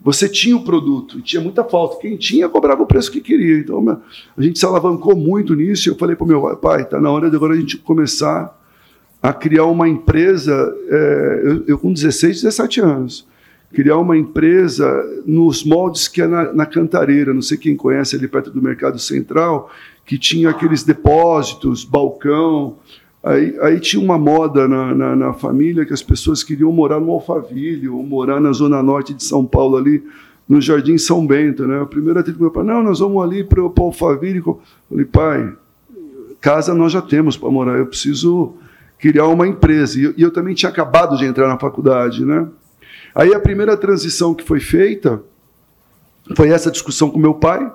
você 0.00 0.26
tinha 0.26 0.56
o 0.56 0.64
produto 0.64 1.20
tinha 1.20 1.42
muita 1.42 1.62
falta. 1.64 2.00
Quem 2.00 2.16
tinha 2.16 2.48
cobrava 2.48 2.82
o 2.82 2.86
preço 2.86 3.12
que 3.12 3.20
queria. 3.20 3.58
Então 3.58 4.00
a 4.36 4.42
gente 4.42 4.58
se 4.58 4.64
alavancou 4.64 5.14
muito 5.14 5.54
nisso. 5.54 5.88
E 5.88 5.90
eu 5.90 5.96
falei 5.96 6.16
para 6.16 6.24
o 6.24 6.28
meu 6.28 6.56
pai, 6.56 6.82
está 6.82 6.98
na 6.98 7.10
hora 7.10 7.28
de 7.28 7.36
agora 7.36 7.52
a 7.52 7.56
gente 7.56 7.76
começar 7.76 8.58
a 9.22 9.34
criar 9.34 9.66
uma 9.66 9.86
empresa. 9.86 10.74
É, 10.88 11.42
eu, 11.44 11.64
eu, 11.66 11.78
com 11.78 11.92
16, 11.92 12.42
17 12.42 12.80
anos, 12.80 13.26
criar 13.72 13.98
uma 13.98 14.16
empresa 14.16 14.90
nos 15.24 15.64
moldes 15.64 16.08
que 16.08 16.22
é 16.22 16.26
na, 16.26 16.52
na 16.52 16.66
Cantareira. 16.66 17.32
Não 17.32 17.42
sei 17.42 17.56
quem 17.56 17.76
conhece 17.76 18.16
ali 18.16 18.26
perto 18.26 18.50
do 18.50 18.60
Mercado 18.60 18.98
Central 18.98 19.70
que 20.10 20.18
tinha 20.18 20.50
aqueles 20.50 20.82
depósitos, 20.82 21.84
balcão. 21.84 22.76
Aí, 23.22 23.56
aí 23.60 23.78
tinha 23.78 24.02
uma 24.02 24.18
moda 24.18 24.66
na, 24.66 24.92
na, 24.92 25.14
na, 25.14 25.32
família 25.32 25.84
que 25.84 25.92
as 25.92 26.02
pessoas 26.02 26.42
queriam 26.42 26.72
morar 26.72 26.98
no 26.98 27.12
Alphaville 27.12 27.88
ou 27.88 28.02
morar 28.02 28.40
na 28.40 28.50
zona 28.50 28.82
norte 28.82 29.14
de 29.14 29.22
São 29.22 29.44
Paulo, 29.44 29.76
ali 29.76 30.02
no 30.48 30.60
Jardim 30.60 30.98
São 30.98 31.24
Bento. 31.24 31.64
Né? 31.64 31.80
A 31.80 31.86
primeira 31.86 32.24
que 32.24 32.32
meu 32.40 32.50
pai, 32.50 32.64
não, 32.64 32.82
nós 32.82 32.98
vamos 32.98 33.22
ali 33.22 33.44
para 33.44 33.62
o 33.62 33.72
Alphaville. 33.78 34.42
Eu 34.44 34.60
falei, 34.88 35.04
pai, 35.04 35.52
casa 36.40 36.74
nós 36.74 36.90
já 36.90 37.00
temos 37.00 37.36
para 37.36 37.48
morar, 37.48 37.78
eu 37.78 37.86
preciso 37.86 38.54
criar 38.98 39.28
uma 39.28 39.46
empresa. 39.46 39.96
E 39.96 40.14
e 40.16 40.22
eu 40.22 40.32
também 40.32 40.54
tinha 40.54 40.70
acabado 40.70 41.16
de 41.16 41.24
entrar 41.24 41.46
na 41.46 41.56
faculdade. 41.56 42.24
Né? 42.24 42.48
Aí 43.14 43.34
a 43.34 43.40
primeira 43.40 43.76
transição 43.76 44.34
que 44.34 44.44
foi 44.44 44.60
feita 44.60 45.22
foi 46.36 46.50
essa 46.50 46.70
discussão 46.70 47.10
com 47.10 47.18
meu 47.18 47.34
pai, 47.34 47.70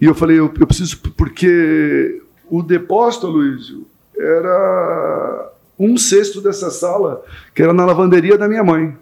e 0.00 0.04
eu 0.04 0.14
falei, 0.14 0.38
eu, 0.38 0.52
eu 0.58 0.66
preciso, 0.66 0.98
porque 1.16 2.22
o 2.50 2.62
depósito, 2.62 3.28
Luiz, 3.28 3.72
era 4.18 5.52
um 5.78 5.96
sexto 5.96 6.40
dessa 6.40 6.70
sala, 6.70 7.22
que 7.54 7.62
era 7.62 7.72
na 7.72 7.84
lavanderia 7.84 8.36
da 8.36 8.48
minha 8.48 8.64
mãe. 8.64 8.96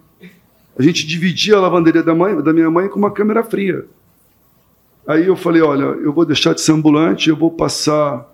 A 0.78 0.82
gente 0.82 1.06
dividia 1.06 1.56
a 1.56 1.60
lavanderia 1.60 2.02
da, 2.02 2.14
mãe, 2.14 2.40
da 2.42 2.52
minha 2.52 2.70
mãe 2.70 2.88
com 2.88 2.98
uma 2.98 3.10
câmera 3.10 3.42
fria. 3.42 3.86
Aí 5.06 5.26
eu 5.26 5.36
falei, 5.36 5.62
olha, 5.62 5.84
eu 5.84 6.12
vou 6.12 6.24
deixar 6.24 6.54
de 6.54 6.60
ser 6.60 6.72
ambulante, 6.72 7.28
eu 7.28 7.36
vou 7.36 7.50
passar 7.50 8.26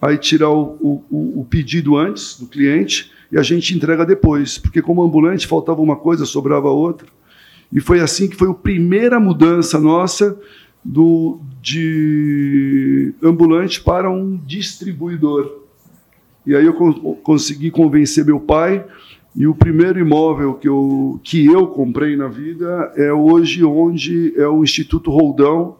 aí 0.00 0.18
tirar 0.18 0.50
o, 0.50 1.02
o, 1.10 1.40
o, 1.40 1.46
pedido 1.48 1.96
antes 1.96 2.38
do 2.38 2.46
cliente 2.46 3.12
e 3.30 3.38
a 3.38 3.42
gente 3.42 3.74
entrega 3.74 4.04
depois, 4.04 4.58
porque 4.58 4.80
como 4.80 5.02
ambulante 5.02 5.46
faltava 5.46 5.80
uma 5.80 5.96
coisa, 5.96 6.24
sobrava 6.24 6.68
outra. 6.68 7.08
E 7.72 7.80
foi 7.80 8.00
assim 8.00 8.28
que 8.28 8.36
foi 8.36 8.50
a 8.50 8.54
primeira 8.54 9.18
mudança 9.18 9.80
nossa 9.80 10.38
do, 10.84 11.40
de 11.60 13.12
ambulante 13.22 13.80
para 13.80 14.08
um 14.08 14.36
distribuidor. 14.36 15.62
E 16.46 16.54
aí 16.54 16.64
eu 16.64 16.74
consegui 17.22 17.72
convencer 17.72 18.24
meu 18.24 18.38
pai 18.38 18.84
e 19.34 19.46
o 19.46 19.54
primeiro 19.54 19.98
imóvel 19.98 20.54
que 20.54 20.68
eu, 20.68 21.20
que 21.22 21.44
eu 21.44 21.66
comprei 21.66 22.16
na 22.16 22.28
vida 22.28 22.92
é 22.96 23.12
hoje 23.12 23.64
onde 23.64 24.32
é 24.36 24.46
o 24.46 24.62
Instituto 24.62 25.10
Roldão, 25.10 25.76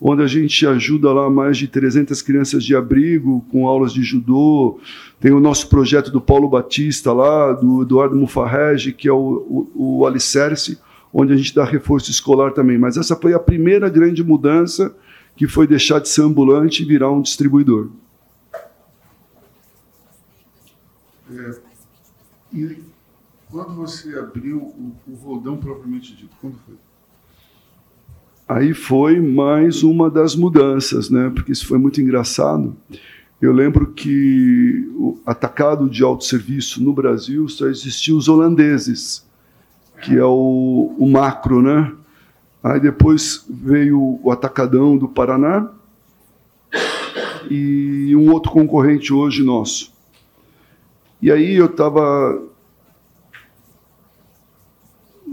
onde 0.00 0.22
a 0.22 0.26
gente 0.26 0.66
ajuda 0.66 1.12
lá 1.12 1.30
mais 1.30 1.56
de 1.56 1.66
300 1.66 2.20
crianças 2.22 2.64
de 2.64 2.76
abrigo 2.76 3.44
com 3.50 3.66
aulas 3.66 3.92
de 3.92 4.02
judô. 4.02 4.78
Tem 5.18 5.32
o 5.32 5.40
nosso 5.40 5.68
projeto 5.68 6.10
do 6.10 6.20
Paulo 6.20 6.48
Batista 6.48 7.12
lá, 7.12 7.52
do 7.52 7.82
Eduardo 7.82 8.14
Mufarrege, 8.14 8.92
que 8.92 9.08
é 9.08 9.12
o, 9.12 9.68
o, 9.74 9.98
o 9.98 10.06
Alicerce, 10.06 10.78
onde 11.12 11.32
a 11.32 11.36
gente 11.36 11.54
dá 11.54 11.64
reforço 11.64 12.10
escolar 12.10 12.52
também. 12.52 12.76
Mas 12.76 12.96
essa 12.96 13.16
foi 13.16 13.32
a 13.32 13.38
primeira 13.38 13.88
grande 13.88 14.22
mudança 14.22 14.94
que 15.34 15.46
foi 15.46 15.66
deixar 15.66 15.98
de 15.98 16.08
ser 16.08 16.22
ambulante 16.22 16.82
e 16.82 16.86
virar 16.86 17.10
um 17.10 17.22
distribuidor. 17.22 17.90
É, 21.30 21.58
e 22.52 22.82
quando 23.50 23.74
você 23.74 24.18
abriu 24.18 24.58
o, 24.58 24.94
o 25.06 25.56
propriamente 25.56 26.14
dito, 26.14 26.34
quando 26.40 26.56
foi? 26.64 26.74
Aí 28.48 28.72
foi 28.74 29.20
mais 29.20 29.82
uma 29.82 30.10
das 30.10 30.36
mudanças, 30.36 31.10
né? 31.10 31.30
Porque 31.34 31.52
isso 31.52 31.66
foi 31.66 31.78
muito 31.78 32.00
engraçado. 32.00 32.76
Eu 33.40 33.52
lembro 33.52 33.88
que 33.88 34.88
o 34.94 35.18
atacado 35.26 35.90
de 35.90 36.02
autosserviço 36.02 36.82
no 36.82 36.92
Brasil 36.92 37.48
só 37.48 37.66
existiam 37.66 38.16
os 38.16 38.28
holandeses 38.28 39.26
que 40.02 40.16
é 40.16 40.24
o, 40.24 40.94
o 40.98 41.08
macro, 41.08 41.62
né? 41.62 41.92
Aí 42.62 42.80
depois 42.80 43.46
veio 43.48 44.18
o 44.22 44.30
Atacadão 44.30 44.96
do 44.96 45.08
Paraná 45.08 45.70
e 47.50 48.14
um 48.16 48.30
outro 48.32 48.50
concorrente 48.50 49.12
hoje 49.12 49.44
nosso. 49.44 49.92
E 51.22 51.30
aí 51.30 51.54
eu 51.54 51.66
estava 51.66 52.42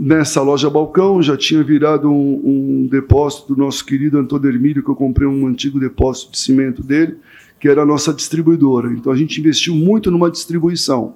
nessa 0.03 0.41
loja 0.41 0.69
balcão, 0.69 1.21
já 1.21 1.37
tinha 1.37 1.63
virado 1.63 2.11
um, 2.11 2.41
um, 2.43 2.87
depósito 2.87 3.55
do 3.55 3.61
nosso 3.61 3.85
querido 3.85 4.17
Antônio 4.17 4.49
Hermílio, 4.49 4.83
que 4.83 4.89
eu 4.89 4.95
comprei 4.95 5.25
um 5.25 5.47
antigo 5.47 5.79
depósito 5.79 6.33
de 6.33 6.39
cimento 6.39 6.83
dele, 6.83 7.15
que 7.57 7.69
era 7.69 7.83
a 7.83 7.85
nossa 7.85 8.13
distribuidora. 8.13 8.91
Então 8.91 9.13
a 9.13 9.15
gente 9.15 9.39
investiu 9.39 9.73
muito 9.73 10.11
numa 10.11 10.29
distribuição. 10.29 11.15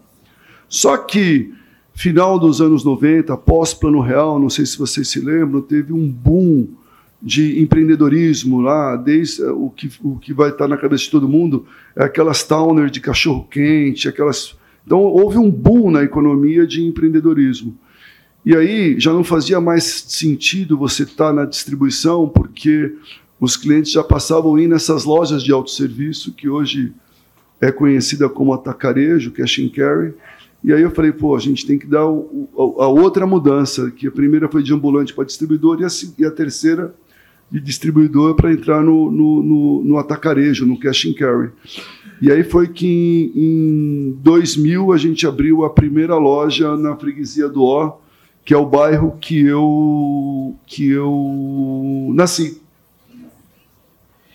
Só 0.69 0.95
que 0.95 1.53
final 1.93 2.39
dos 2.39 2.61
anos 2.61 2.85
90, 2.85 3.35
pós-Plano 3.35 3.99
Real, 3.99 4.39
não 4.39 4.49
sei 4.49 4.65
se 4.65 4.77
vocês 4.77 5.09
se 5.09 5.19
lembram, 5.19 5.61
teve 5.61 5.91
um 5.91 6.09
boom 6.09 6.69
de 7.21 7.61
empreendedorismo 7.61 8.61
lá, 8.61 8.95
desde 8.95 9.41
eh, 9.41 9.49
o 9.49 9.69
que, 9.69 9.91
o 10.01 10.17
que 10.17 10.33
vai 10.33 10.49
estar 10.49 10.67
na 10.67 10.77
cabeça 10.77 11.05
de 11.05 11.11
todo 11.11 11.27
mundo, 11.27 11.65
é 11.93 12.05
aquelas 12.05 12.43
towner 12.43 12.89
de 12.89 13.01
cachorro-quente, 13.01 14.07
aquelas... 14.07 14.55
Então, 14.85 14.99
houve 14.99 15.37
um 15.37 15.51
boom 15.51 15.91
na 15.91 16.03
economia 16.03 16.65
de 16.65 16.81
empreendedorismo. 16.83 17.75
E 18.47 18.55
aí 18.55 18.97
já 18.97 19.11
não 19.11 19.25
fazia 19.25 19.59
mais 19.59 19.83
sentido 20.07 20.77
você 20.77 21.03
estar 21.03 21.33
na 21.33 21.43
distribuição, 21.43 22.29
porque 22.29 22.95
os 23.41 23.57
clientes 23.57 23.91
já 23.91 24.01
passavam 24.01 24.57
ir 24.57 24.69
nessas 24.69 25.03
lojas 25.03 25.43
de 25.43 25.51
autosserviço, 25.51 26.31
que 26.31 26.47
hoje 26.47 26.93
é 27.59 27.73
conhecida 27.73 28.29
como 28.29 28.53
atacarejo, 28.53 29.31
cash 29.31 29.59
and 29.59 29.67
carry, 29.75 30.13
e 30.63 30.71
aí 30.71 30.81
eu 30.81 30.91
falei, 30.91 31.11
pô, 31.11 31.35
a 31.35 31.39
gente 31.39 31.67
tem 31.67 31.77
que 31.77 31.85
dar 31.85 32.05
o, 32.05 32.47
a, 32.79 32.85
a, 32.85 32.87
outra 32.87 33.27
mudança, 33.27 33.91
que 33.91 34.07
a 34.07 34.11
primeira 34.11 34.47
foi 34.47 34.63
de 34.63 34.73
ambulante 34.73 35.13
para 35.13 35.25
distribuidor 35.25 35.81
e 35.81 35.83
a, 35.83 35.89
e 36.17 36.23
a 36.23 36.31
terceira 36.31 36.95
de 37.51 37.59
distribuidor 37.59 38.33
para 38.33 38.53
entrar 38.53 38.81
no, 38.81 39.11
no, 39.11 39.43
no, 39.43 39.83
no, 39.83 39.97
atacarejo, 39.97 40.65
no 40.65 40.79
cash 40.79 41.05
and 41.05 41.15
carry. 41.15 41.49
E 42.21 42.31
aí 42.31 42.45
foi 42.45 42.69
que 42.69 42.87
em, 43.35 44.07
em 44.07 44.17
2000 44.21 44.93
a 44.93 44.97
gente 44.97 45.27
abriu 45.27 45.65
a 45.65 45.69
primeira 45.69 46.15
loja 46.15 46.77
na 46.77 46.95
freguesia 46.95 47.49
do 47.49 47.61
Ó, 47.61 48.06
que 48.47 48.53
é 48.53 48.57
o 48.57 48.65
bairro 48.65 49.17
que 49.19 49.45
eu, 49.45 50.55
que 50.65 50.89
eu 50.89 52.11
nasci. 52.13 52.61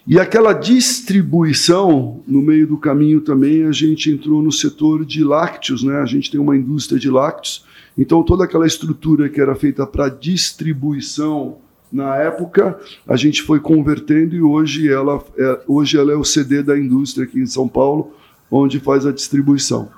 E 0.07 0.21
aquela 0.21 0.52
distribuição, 0.52 2.21
no 2.28 2.42
meio 2.42 2.66
do 2.66 2.76
caminho 2.76 3.23
também, 3.23 3.64
a 3.64 3.73
gente 3.73 4.11
entrou 4.11 4.42
no 4.42 4.52
setor 4.52 5.07
de 5.07 5.25
lácteos, 5.25 5.83
né? 5.83 5.97
a 5.97 6.04
gente 6.04 6.31
tem 6.31 6.38
uma 6.38 6.54
indústria 6.54 7.00
de 7.00 7.09
lácteos, 7.09 7.64
então 7.97 8.23
toda 8.23 8.45
aquela 8.45 8.66
estrutura 8.66 9.31
que 9.31 9.40
era 9.40 9.54
feita 9.54 9.87
para 9.87 10.11
distribuição 10.11 11.57
na 11.90 12.14
época, 12.16 12.78
a 13.09 13.16
gente 13.16 13.40
foi 13.40 13.61
convertendo 13.61 14.37
e 14.37 14.42
hoje 14.42 14.92
ela, 14.92 15.25
é, 15.38 15.61
hoje 15.66 15.97
ela 15.97 16.12
é 16.12 16.16
o 16.16 16.25
CD 16.25 16.62
da 16.62 16.78
indústria 16.78 17.25
aqui 17.25 17.40
em 17.40 17.47
São 17.47 17.66
Paulo, 17.66 18.12
onde 18.50 18.78
faz 18.78 19.07
a 19.07 19.12
distribuição. 19.12 19.88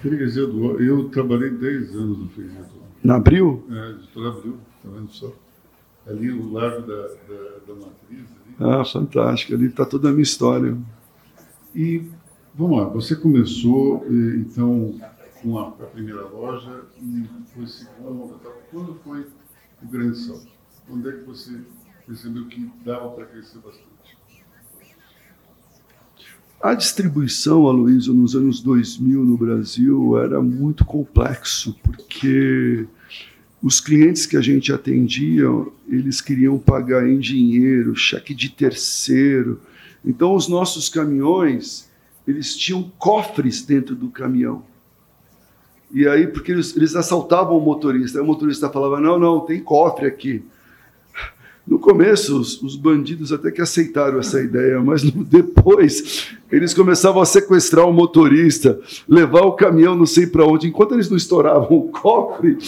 Freguesia 0.00 0.46
do 0.46 0.80
eu 0.82 1.08
trabalhei 1.10 1.50
10 1.50 1.94
anos 1.94 2.18
no 2.18 2.28
Freguesia 2.30 2.62
do 2.62 2.80
Na 3.04 3.16
Abril? 3.16 3.64
É, 3.70 3.90
editora 3.90 4.28
Abril, 4.30 4.56
tá 4.82 4.88
vendo 4.90 5.12
só? 5.12 5.32
Ali 6.06 6.30
o 6.30 6.52
Largo 6.52 6.86
da, 6.86 7.02
da, 7.02 7.58
da 7.66 7.74
Matriz, 7.74 8.26
ah, 8.58 8.84
fantástico. 8.84 9.54
Ali 9.54 9.66
está 9.66 9.86
toda 9.86 10.08
a 10.08 10.12
minha 10.12 10.22
história. 10.22 10.76
E 11.74 12.04
vamos 12.54 12.78
lá, 12.78 12.84
você 12.88 13.16
começou 13.16 14.04
então 14.08 15.00
com 15.42 15.58
a, 15.58 15.68
a 15.68 15.86
primeira 15.86 16.26
loja 16.28 16.82
e 17.00 17.26
foi 17.54 17.66
segunda. 17.66 18.34
Tá? 18.34 18.50
Quando 18.70 18.94
foi 19.02 19.26
o 19.82 19.86
grande 19.86 20.18
salto? 20.18 20.48
Quando 20.86 21.08
é 21.08 21.12
que 21.12 21.24
você 21.24 21.60
percebeu 22.06 22.46
que 22.48 22.70
dava 22.84 23.10
para 23.10 23.26
crescer 23.26 23.58
bastante? 23.58 23.89
A 26.62 26.74
distribuição, 26.74 27.66
Aloysio, 27.66 28.12
nos 28.12 28.36
anos 28.36 28.60
2000 28.60 29.24
no 29.24 29.38
Brasil 29.38 30.18
era 30.18 30.42
muito 30.42 30.84
complexo, 30.84 31.74
porque 31.82 32.86
os 33.62 33.80
clientes 33.80 34.26
que 34.26 34.36
a 34.36 34.42
gente 34.42 34.70
atendia, 34.70 35.46
eles 35.88 36.20
queriam 36.20 36.58
pagar 36.58 37.08
em 37.08 37.18
dinheiro, 37.18 37.96
cheque 37.96 38.34
de 38.34 38.50
terceiro. 38.50 39.58
Então, 40.04 40.34
os 40.34 40.48
nossos 40.48 40.90
caminhões, 40.90 41.88
eles 42.28 42.54
tinham 42.54 42.92
cofres 42.98 43.62
dentro 43.62 43.94
do 43.94 44.10
caminhão. 44.10 44.62
E 45.90 46.06
aí, 46.06 46.26
porque 46.26 46.52
eles, 46.52 46.76
eles 46.76 46.94
assaltavam 46.94 47.56
o 47.56 47.60
motorista, 47.60 48.18
aí 48.18 48.24
o 48.24 48.26
motorista 48.26 48.68
falava: 48.68 49.00
Não, 49.00 49.18
não, 49.18 49.40
tem 49.40 49.60
cofre 49.60 50.06
aqui. 50.06 50.44
No 51.66 51.78
começo, 51.78 52.38
os, 52.38 52.60
os, 52.62 52.74
bandidos 52.74 53.32
até 53.32 53.50
que 53.50 53.60
aceitaram 53.60 54.18
essa 54.18 54.40
ideia, 54.40 54.80
mas 54.80 55.02
depois 55.08 56.30
eles 56.50 56.74
começavam 56.74 57.22
a 57.22 57.26
sequestrar 57.26 57.86
o 57.86 57.92
motorista, 57.92 58.80
levar 59.08 59.42
o 59.42 59.52
caminhão 59.52 59.94
não 59.94 60.06
sei 60.06 60.26
para 60.26 60.44
onde, 60.44 60.66
enquanto 60.66 60.94
eles 60.94 61.08
não 61.08 61.16
estouravam 61.16 61.76
o 61.76 61.88
cofre. 61.88 62.58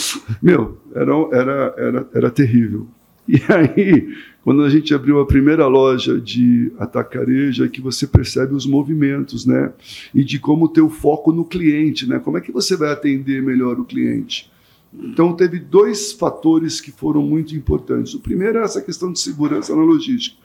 Meu, 0.41 0.79
era, 0.95 1.13
era, 1.33 1.75
era, 1.77 2.09
era 2.15 2.31
terrível. 2.31 2.87
E 3.27 3.41
aí, 3.49 4.15
quando 4.45 4.63
a 4.63 4.69
gente 4.69 4.93
abriu 4.93 5.21
a 5.21 5.27
primeira 5.27 5.67
loja 5.67 6.21
de 6.21 6.73
atacarejo, 6.79 7.65
é 7.65 7.69
que 7.69 7.81
você 7.81 8.07
percebe 8.07 8.55
os 8.55 8.67
movimentos, 8.67 9.47
né? 9.47 9.73
E 10.15 10.25
de 10.25 10.39
como 10.39 10.69
ter 10.69 10.81
o 10.81 10.91
foco 10.91 11.33
no 11.33 11.45
cliente, 11.45 12.09
né? 12.09 12.19
Como 12.19 12.37
é 12.37 12.41
que 12.41 12.53
você 12.53 12.77
vai 12.77 12.91
atender 12.91 13.43
melhor 13.43 13.79
o 13.79 13.85
cliente? 13.85 14.52
Então, 14.95 15.35
teve 15.35 15.59
dois 15.59 16.13
fatores 16.13 16.81
que 16.81 16.93
foram 16.93 17.23
muito 17.23 17.57
importantes. 17.57 18.15
O 18.15 18.21
primeiro 18.21 18.59
é 18.59 18.63
essa 18.63 18.83
questão 18.83 19.13
de 19.13 19.19
segurança 19.19 19.75
na 19.75 19.83
logística. 19.83 20.37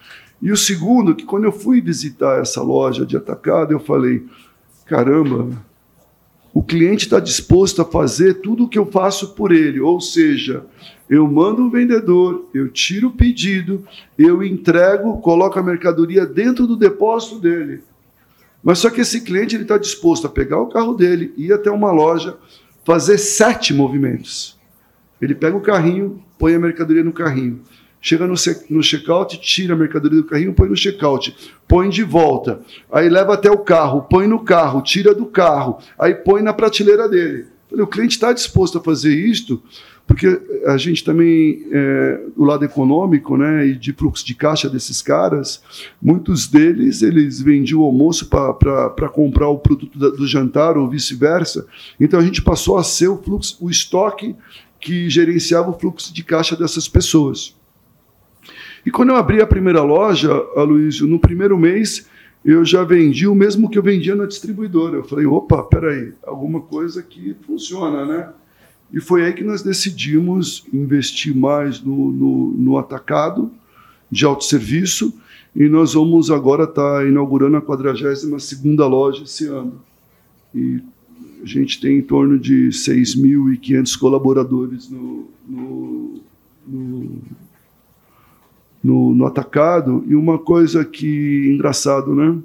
E 0.41 0.51
o 0.51 0.57
segundo, 0.57 1.15
que 1.15 1.25
quando 1.25 1.45
eu 1.45 1.51
fui 1.51 1.81
visitar 1.81 2.39
essa 2.39 2.61
loja 2.61 3.05
de 3.05 3.17
atacado, 3.17 3.73
eu 3.73 3.79
falei: 3.79 4.25
caramba, 4.85 5.49
o 6.53 6.63
cliente 6.63 7.05
está 7.05 7.19
disposto 7.19 7.81
a 7.81 7.85
fazer 7.85 8.35
tudo 8.35 8.63
o 8.63 8.69
que 8.69 8.79
eu 8.79 8.85
faço 8.85 9.35
por 9.35 9.51
ele, 9.51 9.79
ou 9.79 9.99
seja, 9.99 10.65
eu 11.09 11.27
mando 11.27 11.63
o 11.63 11.69
vendedor, 11.69 12.49
eu 12.53 12.67
tiro 12.69 13.09
o 13.09 13.11
pedido, 13.11 13.83
eu 14.17 14.43
entrego, 14.43 15.21
coloco 15.21 15.59
a 15.59 15.63
mercadoria 15.63 16.25
dentro 16.25 16.65
do 16.65 16.75
depósito 16.75 17.39
dele. 17.39 17.83
Mas 18.63 18.79
só 18.79 18.89
que 18.89 19.01
esse 19.01 19.21
cliente 19.21 19.55
está 19.55 19.77
disposto 19.77 20.27
a 20.27 20.29
pegar 20.29 20.59
o 20.59 20.67
carro 20.67 20.93
dele, 20.93 21.33
ir 21.37 21.53
até 21.53 21.69
uma 21.69 21.91
loja, 21.91 22.37
fazer 22.87 23.17
sete 23.17 23.73
movimentos. 23.73 24.57
Ele 25.21 25.35
pega 25.35 25.57
o 25.57 25.59
carrinho, 25.59 26.23
põe 26.39 26.55
a 26.55 26.59
mercadoria 26.59 27.03
no 27.03 27.11
carrinho. 27.11 27.59
Chega 27.99 28.25
no, 28.25 28.35
no 28.69 28.81
check-out, 28.81 29.37
tira 29.41 29.73
a 29.73 29.77
mercadoria 29.77 30.21
do 30.21 30.25
carrinho, 30.25 30.53
põe 30.53 30.69
no 30.69 30.75
check-out, 30.75 31.35
põe 31.67 31.89
de 31.89 32.01
volta. 32.01 32.61
Aí 32.89 33.09
leva 33.09 33.33
até 33.33 33.51
o 33.51 33.57
carro, 33.57 34.03
põe 34.03 34.25
no 34.25 34.39
carro, 34.39 34.81
tira 34.81 35.13
do 35.13 35.25
carro, 35.25 35.79
aí 35.99 36.15
põe 36.15 36.41
na 36.41 36.53
prateleira 36.53 37.09
dele. 37.09 37.47
O 37.69 37.85
cliente 37.85 38.15
está 38.15 38.31
disposto 38.31 38.77
a 38.77 38.81
fazer 38.81 39.13
isto 39.13 39.61
porque 40.07 40.41
a 40.65 40.77
gente 40.77 41.03
também, 41.03 41.67
é, 41.69 42.21
do 42.35 42.45
lado 42.45 42.63
econômico, 42.63 43.35
né, 43.35 43.67
e 43.67 43.75
de 43.75 43.91
fluxo 43.91 44.25
de 44.25 44.33
caixa 44.33 44.69
desses 44.69 45.01
caras, 45.01 45.61
muitos 46.01 46.47
deles, 46.47 47.01
eles 47.01 47.41
vendiam 47.41 47.81
o 47.81 47.83
almoço 47.83 48.29
para 48.29 49.09
comprar 49.09 49.49
o 49.49 49.59
produto 49.59 49.99
do 49.99 50.25
jantar 50.25 50.77
ou 50.77 50.89
vice-versa. 50.89 51.67
Então 51.99 52.19
a 52.19 52.23
gente 52.23 52.41
passou 52.41 52.77
a 52.77 52.83
ser 52.83 53.09
o 53.09 53.17
fluxo, 53.21 53.57
o 53.59 53.69
estoque 53.69 54.33
que 54.79 55.09
gerenciava 55.09 55.71
o 55.71 55.77
fluxo 55.77 56.13
de 56.13 56.23
caixa 56.23 56.55
dessas 56.55 56.87
pessoas. 56.87 57.55
E 58.85 58.89
quando 58.89 59.09
eu 59.09 59.17
abri 59.17 59.41
a 59.41 59.47
primeira 59.47 59.83
loja, 59.83 60.31
Aloysio, 60.55 61.05
no 61.05 61.19
primeiro 61.19 61.57
mês, 61.57 62.07
eu 62.45 62.63
já 62.63 62.85
vendi 62.85 63.27
o 63.27 63.35
mesmo 63.35 63.69
que 63.69 63.77
eu 63.77 63.83
vendia 63.83 64.15
na 64.15 64.25
distribuidora. 64.25 64.95
Eu 64.95 65.03
falei, 65.03 65.25
opa, 65.25 65.63
peraí, 65.63 66.13
alguma 66.25 66.61
coisa 66.61 67.03
que 67.03 67.35
funciona, 67.45 68.05
né? 68.05 68.29
E 68.91 69.01
foi 69.01 69.25
aí 69.25 69.33
que 69.33 69.43
nós 69.43 69.61
decidimos 69.61 70.65
investir 70.73 71.35
mais 71.35 71.81
no, 71.81 72.11
no, 72.11 72.51
no 72.53 72.77
atacado 72.77 73.51
de 74.09 74.25
autosserviço 74.25 75.13
e 75.55 75.67
nós 75.67 75.93
vamos 75.93 76.31
agora 76.31 76.63
estar 76.63 76.99
tá 76.99 77.05
inaugurando 77.05 77.57
a 77.57 77.61
42 77.61 78.23
loja 78.77 79.23
esse 79.23 79.47
ano. 79.47 79.81
E 80.53 80.81
a 81.41 81.45
gente 81.45 81.81
tem 81.81 81.97
em 81.97 82.01
torno 82.01 82.39
de 82.39 82.69
6.500 82.69 83.97
colaboradores 83.97 84.89
no, 84.89 85.27
no, 85.47 86.21
no, 86.65 87.17
no, 88.83 89.15
no 89.15 89.25
atacado. 89.25 90.03
E 90.07 90.15
uma 90.15 90.37
coisa 90.37 90.85
que 90.85 91.51
engraçado, 91.53 92.15
né? 92.15 92.37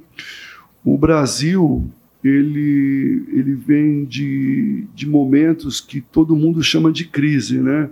O 0.84 0.98
Brasil 0.98 1.88
ele, 2.24 3.24
ele 3.32 3.54
vem 3.54 4.04
de, 4.04 4.84
de 4.94 5.08
momentos 5.08 5.80
que 5.80 6.00
todo 6.00 6.36
mundo 6.36 6.62
chama 6.62 6.92
de 6.92 7.04
crise, 7.04 7.58
né? 7.58 7.90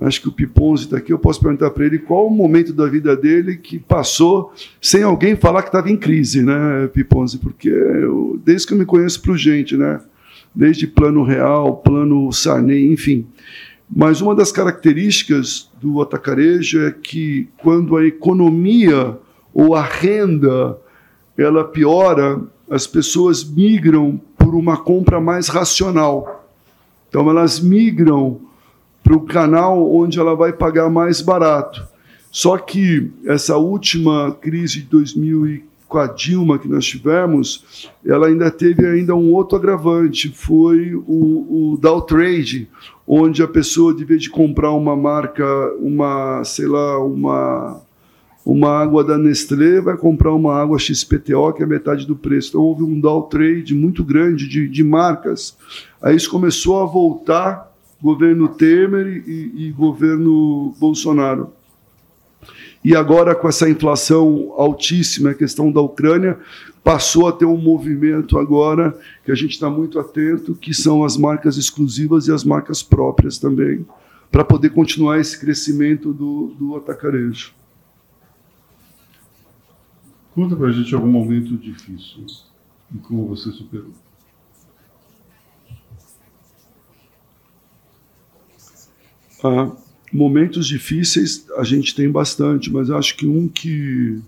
Acho 0.00 0.22
que 0.22 0.28
o 0.28 0.32
Piponzi 0.32 0.84
está 0.84 0.96
aqui, 0.96 1.12
eu 1.12 1.18
posso 1.18 1.40
perguntar 1.40 1.70
para 1.70 1.84
ele 1.84 1.98
qual 1.98 2.28
o 2.28 2.30
momento 2.30 2.72
da 2.72 2.86
vida 2.86 3.16
dele 3.16 3.56
que 3.56 3.80
passou 3.80 4.52
sem 4.80 5.02
alguém 5.02 5.34
falar 5.34 5.62
que 5.62 5.68
estava 5.68 5.90
em 5.90 5.96
crise, 5.96 6.40
né, 6.42 6.88
Piponzi? 6.92 7.38
Porque 7.38 7.68
eu, 7.68 8.40
desde 8.44 8.68
que 8.68 8.74
eu 8.74 8.78
me 8.78 8.84
conheço 8.84 9.20
por 9.20 9.36
gente, 9.36 9.76
né? 9.76 10.00
Desde 10.54 10.86
plano 10.86 11.24
real, 11.24 11.78
plano 11.78 12.32
Sarney, 12.32 12.92
enfim. 12.92 13.26
Mas 13.90 14.20
uma 14.20 14.34
das 14.34 14.52
características 14.52 15.70
do 15.80 16.00
atacarejo 16.00 16.80
é 16.80 16.92
que 16.92 17.48
quando 17.58 17.96
a 17.96 18.06
economia 18.06 19.18
ou 19.52 19.74
a 19.74 19.82
renda 19.82 20.78
ela 21.36 21.64
piora, 21.64 22.40
as 22.70 22.86
pessoas 22.86 23.44
migram 23.44 24.20
por 24.36 24.54
uma 24.54 24.76
compra 24.76 25.20
mais 25.20 25.48
racional. 25.48 26.46
Então, 27.08 27.28
elas 27.28 27.60
migram 27.60 28.40
para 29.02 29.16
o 29.16 29.22
canal 29.22 29.90
onde 29.94 30.18
ela 30.18 30.34
vai 30.34 30.52
pagar 30.52 30.90
mais 30.90 31.20
barato. 31.20 31.86
Só 32.30 32.58
que 32.58 33.10
essa 33.24 33.56
última 33.56 34.32
crise 34.32 34.80
de 34.80 34.86
2000 34.86 35.62
com 35.88 35.98
a 35.98 36.06
Dilma 36.06 36.58
que 36.58 36.68
nós 36.68 36.84
tivemos, 36.84 37.88
ela 38.04 38.26
ainda 38.26 38.50
teve 38.50 38.86
ainda 38.86 39.14
um 39.14 39.32
outro 39.32 39.56
agravante, 39.56 40.28
foi 40.28 40.94
o, 40.94 41.72
o 41.72 41.78
Dow 41.80 42.02
Trade, 42.02 42.68
onde 43.06 43.42
a 43.42 43.48
pessoa, 43.48 43.94
devia 43.94 44.18
de 44.18 44.28
comprar 44.28 44.70
uma 44.72 44.94
marca, 44.94 45.44
uma, 45.80 46.44
sei 46.44 46.66
lá, 46.66 47.02
uma 47.02 47.80
uma 48.44 48.70
água 48.70 49.04
da 49.04 49.18
Nestlé 49.18 49.80
vai 49.80 49.96
comprar 49.96 50.32
uma 50.32 50.54
água 50.54 50.78
XPTO, 50.78 51.52
que 51.52 51.62
é 51.62 51.66
metade 51.66 52.06
do 52.06 52.16
preço. 52.16 52.48
Então 52.50 52.62
houve 52.62 52.82
um 52.82 52.98
down 52.98 53.22
trade 53.22 53.74
muito 53.74 54.02
grande 54.02 54.48
de, 54.48 54.68
de 54.68 54.82
marcas. 54.82 55.56
Aí 56.00 56.16
isso 56.16 56.30
começou 56.30 56.80
a 56.80 56.86
voltar, 56.86 57.70
governo 58.00 58.48
Temer 58.48 59.22
e, 59.26 59.66
e 59.66 59.72
governo 59.72 60.74
Bolsonaro. 60.78 61.52
E 62.84 62.94
agora, 62.94 63.34
com 63.34 63.48
essa 63.48 63.68
inflação 63.68 64.54
altíssima, 64.56 65.30
a 65.30 65.34
questão 65.34 65.70
da 65.70 65.80
Ucrânia, 65.80 66.38
passou 66.82 67.28
a 67.28 67.32
ter 67.32 67.44
um 67.44 67.58
movimento 67.58 68.38
agora 68.38 68.96
que 69.24 69.32
a 69.32 69.34
gente 69.34 69.50
está 69.50 69.68
muito 69.68 69.98
atento, 69.98 70.54
que 70.54 70.72
são 70.72 71.04
as 71.04 71.16
marcas 71.16 71.56
exclusivas 71.56 72.28
e 72.28 72.32
as 72.32 72.44
marcas 72.44 72.82
próprias 72.82 73.36
também, 73.36 73.84
para 74.30 74.44
poder 74.44 74.70
continuar 74.70 75.18
esse 75.18 75.38
crescimento 75.38 76.14
do, 76.14 76.54
do 76.58 76.76
atacarejo. 76.76 77.57
Conta 80.38 80.54
pra 80.54 80.70
gente 80.70 80.94
algum 80.94 81.10
momento 81.10 81.56
difícil 81.56 82.24
e 82.94 82.98
como 82.98 83.26
você 83.26 83.50
superou. 83.50 83.90
Ah, 89.42 89.72
momentos 90.12 90.68
difíceis 90.68 91.44
a 91.56 91.64
gente 91.64 91.92
tem 91.92 92.08
bastante, 92.08 92.72
mas 92.72 92.88
acho 92.88 93.16
que 93.16 93.26
um 93.26 93.48
que, 93.48 94.20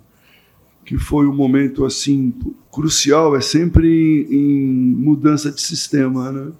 que 0.84 0.98
foi 0.98 1.28
um 1.28 1.32
momento 1.32 1.84
assim 1.84 2.34
crucial 2.72 3.36
é 3.36 3.40
sempre 3.40 4.26
em, 4.28 4.34
em 4.34 4.72
mudança 4.96 5.52
de 5.52 5.60
sistema, 5.60 6.32
né? 6.32 6.50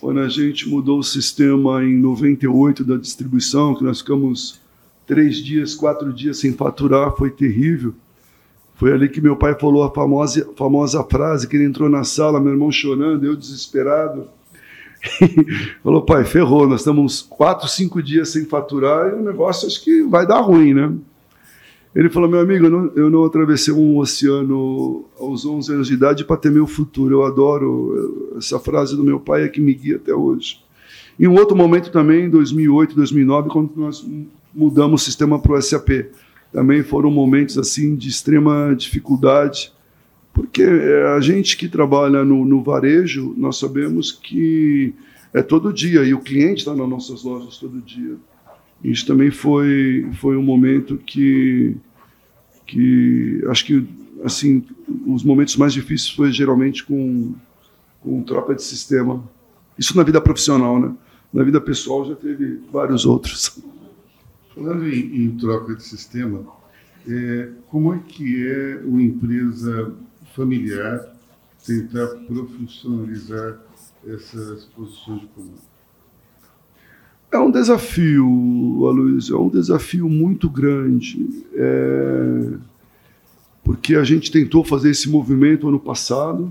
Quando 0.00 0.20
a 0.20 0.28
gente 0.28 0.68
mudou 0.68 1.00
o 1.00 1.02
sistema 1.02 1.82
em 1.82 1.98
98 1.98 2.84
da 2.84 2.96
distribuição, 2.96 3.74
que 3.74 3.82
nós 3.82 3.98
ficamos 3.98 4.60
três 5.08 5.38
dias, 5.38 5.74
quatro 5.74 6.12
dias 6.12 6.38
sem 6.38 6.52
faturar, 6.52 7.16
foi 7.16 7.32
terrível. 7.32 7.96
Foi 8.78 8.92
ali 8.92 9.08
que 9.08 9.20
meu 9.20 9.36
pai 9.36 9.58
falou 9.58 9.82
a 9.82 9.90
famosa, 9.90 10.48
famosa 10.54 11.02
frase, 11.02 11.48
que 11.48 11.56
ele 11.56 11.64
entrou 11.64 11.88
na 11.88 12.04
sala, 12.04 12.40
meu 12.40 12.52
irmão 12.52 12.70
chorando, 12.70 13.26
eu 13.26 13.34
desesperado. 13.34 14.28
falou, 15.82 16.02
pai, 16.02 16.24
ferrou, 16.24 16.64
nós 16.68 16.82
estamos 16.82 17.20
quatro, 17.20 17.66
cinco 17.66 18.00
dias 18.00 18.28
sem 18.28 18.44
faturar 18.44 19.08
e 19.08 19.14
o 19.14 19.22
negócio 19.22 19.66
acho 19.66 19.82
que 19.82 20.04
vai 20.04 20.24
dar 20.24 20.40
ruim, 20.40 20.74
né? 20.74 20.92
Ele 21.92 22.08
falou, 22.08 22.30
meu 22.30 22.38
amigo, 22.38 22.66
eu 22.66 22.70
não, 22.70 22.92
eu 22.94 23.10
não 23.10 23.24
atravessei 23.24 23.74
um 23.74 23.98
oceano 23.98 25.06
aos 25.18 25.44
11 25.44 25.72
anos 25.72 25.88
de 25.88 25.94
idade 25.94 26.24
para 26.24 26.36
ter 26.36 26.52
meu 26.52 26.66
futuro. 26.66 27.16
Eu 27.16 27.24
adoro 27.24 28.36
essa 28.38 28.60
frase 28.60 28.96
do 28.96 29.02
meu 29.02 29.18
pai, 29.18 29.42
é 29.42 29.48
que 29.48 29.60
me 29.60 29.74
guia 29.74 29.96
até 29.96 30.14
hoje. 30.14 30.60
Em 31.18 31.26
um 31.26 31.34
outro 31.34 31.56
momento 31.56 31.90
também, 31.90 32.26
em 32.26 32.30
2008, 32.30 32.94
2009, 32.94 33.48
quando 33.48 33.72
nós 33.74 34.06
mudamos 34.54 35.02
o 35.02 35.04
sistema 35.04 35.40
para 35.40 35.54
o 35.54 35.60
SAP 35.60 36.06
também 36.52 36.82
foram 36.82 37.10
momentos 37.10 37.58
assim 37.58 37.94
de 37.94 38.08
extrema 38.08 38.74
dificuldade, 38.76 39.72
porque 40.32 40.62
é, 40.62 41.08
a 41.16 41.20
gente 41.20 41.56
que 41.56 41.68
trabalha 41.68 42.24
no, 42.24 42.44
no 42.44 42.62
varejo, 42.62 43.34
nós 43.36 43.58
sabemos 43.58 44.12
que 44.12 44.94
é 45.32 45.42
todo 45.42 45.72
dia 45.72 46.02
e 46.04 46.14
o 46.14 46.20
cliente 46.20 46.60
está 46.60 46.74
nas 46.74 46.88
nossas 46.88 47.22
lojas 47.22 47.58
todo 47.58 47.80
dia. 47.80 48.16
Isso 48.82 49.06
também 49.06 49.30
foi 49.30 50.08
foi 50.14 50.36
um 50.36 50.42
momento 50.42 50.96
que 50.98 51.76
que 52.66 53.42
acho 53.48 53.64
que 53.64 53.86
assim 54.24 54.62
os 55.06 55.24
momentos 55.24 55.56
mais 55.56 55.72
difíceis 55.72 56.10
foi 56.10 56.30
geralmente 56.32 56.84
com, 56.84 57.34
com 58.00 58.22
troca 58.22 58.54
de 58.54 58.62
sistema. 58.62 59.22
Isso 59.78 59.96
na 59.96 60.02
vida 60.02 60.20
profissional, 60.20 60.80
né? 60.80 60.92
Na 61.32 61.42
vida 61.42 61.60
pessoal 61.60 62.04
já 62.06 62.14
teve 62.14 62.60
vários 62.72 63.04
outros. 63.04 63.58
Falando 64.58 64.88
em, 64.88 65.24
em 65.24 65.30
troca 65.36 65.76
de 65.76 65.84
sistema, 65.84 66.44
é, 67.08 67.48
como 67.68 67.94
é 67.94 68.00
que 68.00 68.44
é 68.44 68.82
uma 68.84 69.00
empresa 69.00 69.94
familiar 70.34 71.14
tentar 71.64 72.08
profissionalizar 72.26 73.60
essas 74.04 74.64
posições 74.64 75.20
de 75.20 75.26
comando? 75.28 75.68
É 77.30 77.38
um 77.38 77.52
desafio, 77.52 78.26
Aloysio, 78.84 79.36
é 79.36 79.40
um 79.40 79.48
desafio 79.48 80.08
muito 80.08 80.50
grande. 80.50 81.44
É... 81.54 82.54
Porque 83.62 83.94
a 83.94 84.02
gente 84.02 84.32
tentou 84.32 84.64
fazer 84.64 84.90
esse 84.90 85.08
movimento 85.08 85.68
ano 85.68 85.78
passado, 85.78 86.50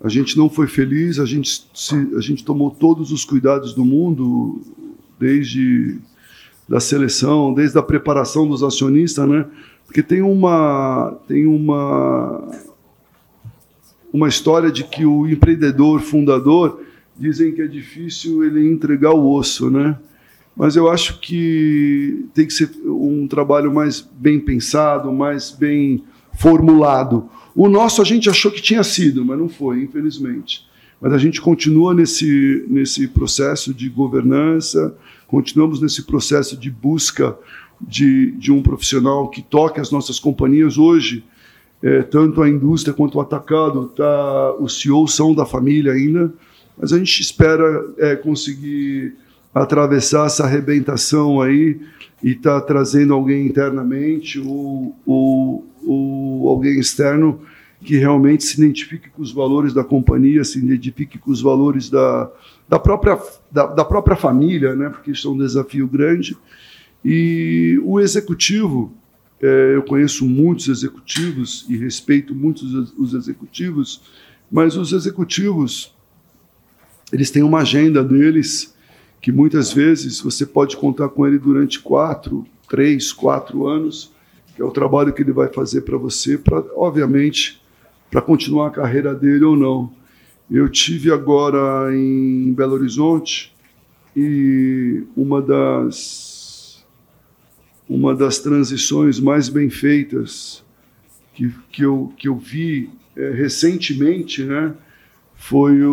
a 0.00 0.08
gente 0.08 0.36
não 0.36 0.48
foi 0.48 0.66
feliz, 0.66 1.20
a 1.20 1.26
gente, 1.26 1.68
se, 1.74 1.94
a 2.16 2.20
gente 2.20 2.44
tomou 2.44 2.70
todos 2.70 3.12
os 3.12 3.24
cuidados 3.24 3.74
do 3.74 3.84
mundo, 3.84 4.60
desde 5.18 6.00
da 6.70 6.78
seleção, 6.78 7.52
desde 7.52 7.76
a 7.76 7.82
preparação 7.82 8.46
dos 8.46 8.62
acionistas, 8.62 9.28
né? 9.28 9.44
Porque 9.84 10.04
tem 10.04 10.22
uma, 10.22 11.18
tem 11.26 11.44
uma, 11.44 12.48
uma 14.12 14.28
história 14.28 14.70
de 14.70 14.84
que 14.84 15.04
o 15.04 15.26
empreendedor, 15.26 16.00
fundador, 16.00 16.80
dizem 17.18 17.52
que 17.52 17.60
é 17.60 17.66
difícil 17.66 18.44
ele 18.44 18.64
entregar 18.72 19.10
o 19.10 19.34
osso, 19.34 19.68
né? 19.68 19.98
Mas 20.56 20.76
eu 20.76 20.88
acho 20.88 21.18
que 21.18 22.26
tem 22.32 22.46
que 22.46 22.52
ser 22.52 22.70
um 22.84 23.26
trabalho 23.26 23.74
mais 23.74 24.00
bem 24.00 24.38
pensado, 24.38 25.12
mais 25.12 25.50
bem 25.50 26.04
formulado. 26.38 27.28
O 27.52 27.68
nosso 27.68 28.00
a 28.00 28.04
gente 28.04 28.30
achou 28.30 28.52
que 28.52 28.62
tinha 28.62 28.84
sido, 28.84 29.24
mas 29.24 29.36
não 29.36 29.48
foi, 29.48 29.82
infelizmente. 29.82 30.69
Mas 31.00 31.12
a 31.12 31.18
gente 31.18 31.40
continua 31.40 31.94
nesse, 31.94 32.64
nesse 32.68 33.08
processo 33.08 33.72
de 33.72 33.88
governança, 33.88 34.94
continuamos 35.26 35.80
nesse 35.80 36.02
processo 36.02 36.56
de 36.56 36.70
busca 36.70 37.36
de, 37.80 38.32
de 38.32 38.52
um 38.52 38.62
profissional 38.62 39.28
que 39.28 39.40
toque 39.40 39.80
as 39.80 39.90
nossas 39.90 40.20
companhias. 40.20 40.76
Hoje, 40.76 41.24
é, 41.82 42.02
tanto 42.02 42.42
a 42.42 42.48
indústria 42.48 42.92
quanto 42.92 43.16
o 43.16 43.20
atacado, 43.20 43.86
tá, 43.96 44.54
os 44.58 44.80
CEOs 44.80 45.14
são 45.14 45.34
da 45.34 45.46
família 45.46 45.92
ainda, 45.92 46.32
mas 46.76 46.92
a 46.92 46.98
gente 46.98 47.20
espera 47.20 47.84
é, 47.96 48.14
conseguir 48.16 49.14
atravessar 49.54 50.26
essa 50.26 50.44
arrebentação 50.44 51.40
aí 51.40 51.80
e 52.22 52.34
tá 52.34 52.60
trazendo 52.60 53.14
alguém 53.14 53.46
internamente 53.46 54.38
ou, 54.38 54.94
ou, 55.06 55.66
ou 55.86 56.48
alguém 56.48 56.78
externo 56.78 57.40
que 57.82 57.96
realmente 57.96 58.44
se 58.44 58.60
identifique 58.60 59.08
com 59.08 59.22
os 59.22 59.32
valores 59.32 59.72
da 59.72 59.82
companhia, 59.82 60.44
se 60.44 60.58
identifique 60.58 61.18
com 61.18 61.30
os 61.30 61.40
valores 61.40 61.88
da, 61.88 62.30
da, 62.68 62.78
própria, 62.78 63.18
da, 63.50 63.66
da 63.66 63.84
própria 63.84 64.16
família, 64.16 64.74
né? 64.74 64.90
porque 64.90 65.10
isso 65.10 65.28
é 65.28 65.30
um 65.30 65.38
desafio 65.38 65.86
grande. 65.88 66.36
E 67.04 67.80
o 67.82 67.98
executivo, 67.98 68.92
é, 69.40 69.74
eu 69.74 69.82
conheço 69.82 70.26
muitos 70.26 70.68
executivos 70.68 71.64
e 71.68 71.76
respeito 71.76 72.34
muitos 72.34 72.92
os 72.98 73.14
executivos, 73.14 74.02
mas 74.50 74.76
os 74.76 74.92
executivos 74.92 75.94
eles 77.12 77.30
têm 77.30 77.42
uma 77.42 77.60
agenda 77.60 78.04
deles 78.04 78.74
que 79.20 79.32
muitas 79.32 79.72
vezes 79.72 80.20
você 80.20 80.46
pode 80.46 80.76
contar 80.76 81.08
com 81.08 81.26
ele 81.26 81.38
durante 81.38 81.80
quatro, 81.80 82.46
três, 82.68 83.12
quatro 83.12 83.66
anos, 83.66 84.12
que 84.54 84.62
é 84.62 84.64
o 84.64 84.70
trabalho 84.70 85.12
que 85.12 85.22
ele 85.22 85.32
vai 85.32 85.48
fazer 85.48 85.82
para 85.82 85.96
você, 85.96 86.38
para 86.38 86.64
obviamente 86.74 87.60
para 88.10 88.20
continuar 88.20 88.68
a 88.68 88.70
carreira 88.70 89.14
dele 89.14 89.44
ou 89.44 89.56
não. 89.56 89.92
Eu 90.50 90.68
tive 90.68 91.12
agora 91.12 91.94
em 91.94 92.52
Belo 92.52 92.74
Horizonte 92.74 93.54
e 94.16 95.04
uma 95.16 95.40
das 95.40 96.84
uma 97.88 98.14
das 98.14 98.38
transições 98.38 99.18
mais 99.18 99.48
bem 99.48 99.68
feitas 99.68 100.64
que, 101.34 101.52
que, 101.72 101.82
eu, 101.82 102.12
que 102.16 102.28
eu 102.28 102.36
vi 102.36 102.88
é, 103.16 103.30
recentemente, 103.30 104.44
né? 104.44 104.72
Foi 105.34 105.82
o, 105.82 105.90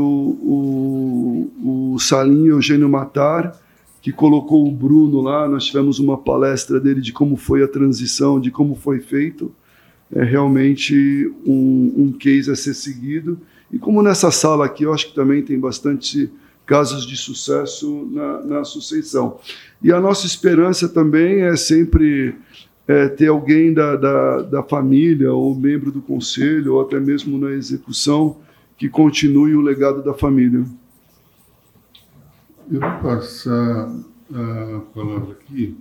o, 1.61 1.93
o 1.93 1.99
Salim 1.99 2.47
Eugênio 2.47 2.87
Matar, 2.87 3.57
que 4.01 4.11
colocou 4.11 4.67
o 4.67 4.71
Bruno 4.71 5.21
lá. 5.21 5.47
Nós 5.47 5.65
tivemos 5.65 5.99
uma 5.99 6.17
palestra 6.17 6.79
dele 6.79 7.01
de 7.01 7.11
como 7.11 7.35
foi 7.35 7.63
a 7.63 7.67
transição, 7.67 8.39
de 8.39 8.51
como 8.51 8.75
foi 8.75 8.99
feito. 8.99 9.51
É 10.11 10.23
realmente 10.23 11.31
um, 11.45 11.93
um 11.97 12.11
case 12.11 12.49
a 12.49 12.55
ser 12.55 12.73
seguido. 12.73 13.39
E 13.71 13.77
como 13.77 14.01
nessa 14.01 14.31
sala 14.31 14.65
aqui, 14.65 14.83
eu 14.83 14.93
acho 14.93 15.07
que 15.07 15.15
também 15.15 15.41
tem 15.41 15.59
bastante 15.59 16.31
casos 16.65 17.05
de 17.05 17.15
sucesso 17.15 18.07
na, 18.11 18.41
na 18.43 18.63
sucessão. 18.63 19.39
E 19.81 19.91
a 19.91 19.99
nossa 19.99 20.25
esperança 20.25 20.87
também 20.87 21.41
é 21.41 21.55
sempre 21.55 22.35
é, 22.87 23.07
ter 23.07 23.27
alguém 23.27 23.73
da, 23.73 23.95
da, 23.95 24.41
da, 24.43 24.63
família, 24.63 25.33
ou 25.33 25.55
membro 25.55 25.91
do 25.91 26.01
conselho, 26.01 26.75
ou 26.75 26.81
até 26.81 26.99
mesmo 26.99 27.37
na 27.37 27.51
execução, 27.51 28.37
que 28.77 28.87
continue 28.87 29.55
o 29.55 29.61
legado 29.61 30.03
da 30.03 30.13
família. 30.13 30.63
Eu 32.69 32.81
vou 32.81 32.99
passar 33.01 33.89
a 34.33 34.79
palavra 34.93 35.31
aqui 35.31 35.75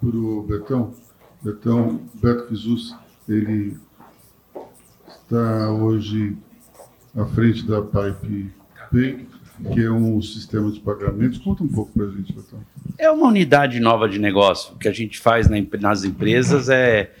para 0.00 0.16
o 0.16 0.42
Betão. 0.42 0.92
Betão, 1.42 2.00
Beto 2.14 2.48
Fisus, 2.48 2.94
ele 3.28 3.76
está 5.06 5.70
hoje 5.70 6.36
à 7.16 7.24
frente 7.26 7.66
da 7.66 7.80
Pipe 7.80 8.50
Pay, 8.90 9.26
que 9.72 9.82
é 9.82 9.90
um 9.90 10.20
sistema 10.20 10.70
de 10.70 10.80
pagamentos. 10.80 11.38
Conta 11.38 11.62
um 11.62 11.68
pouco 11.68 11.92
para 11.92 12.06
a 12.06 12.10
gente, 12.10 12.32
Betão. 12.32 12.60
É 12.98 13.10
uma 13.10 13.28
unidade 13.28 13.80
nova 13.80 14.08
de 14.08 14.18
negócio. 14.18 14.74
O 14.74 14.78
que 14.78 14.88
a 14.88 14.92
gente 14.92 15.18
faz 15.18 15.48
nas 15.80 16.04
empresas 16.04 16.68
é 16.68 17.12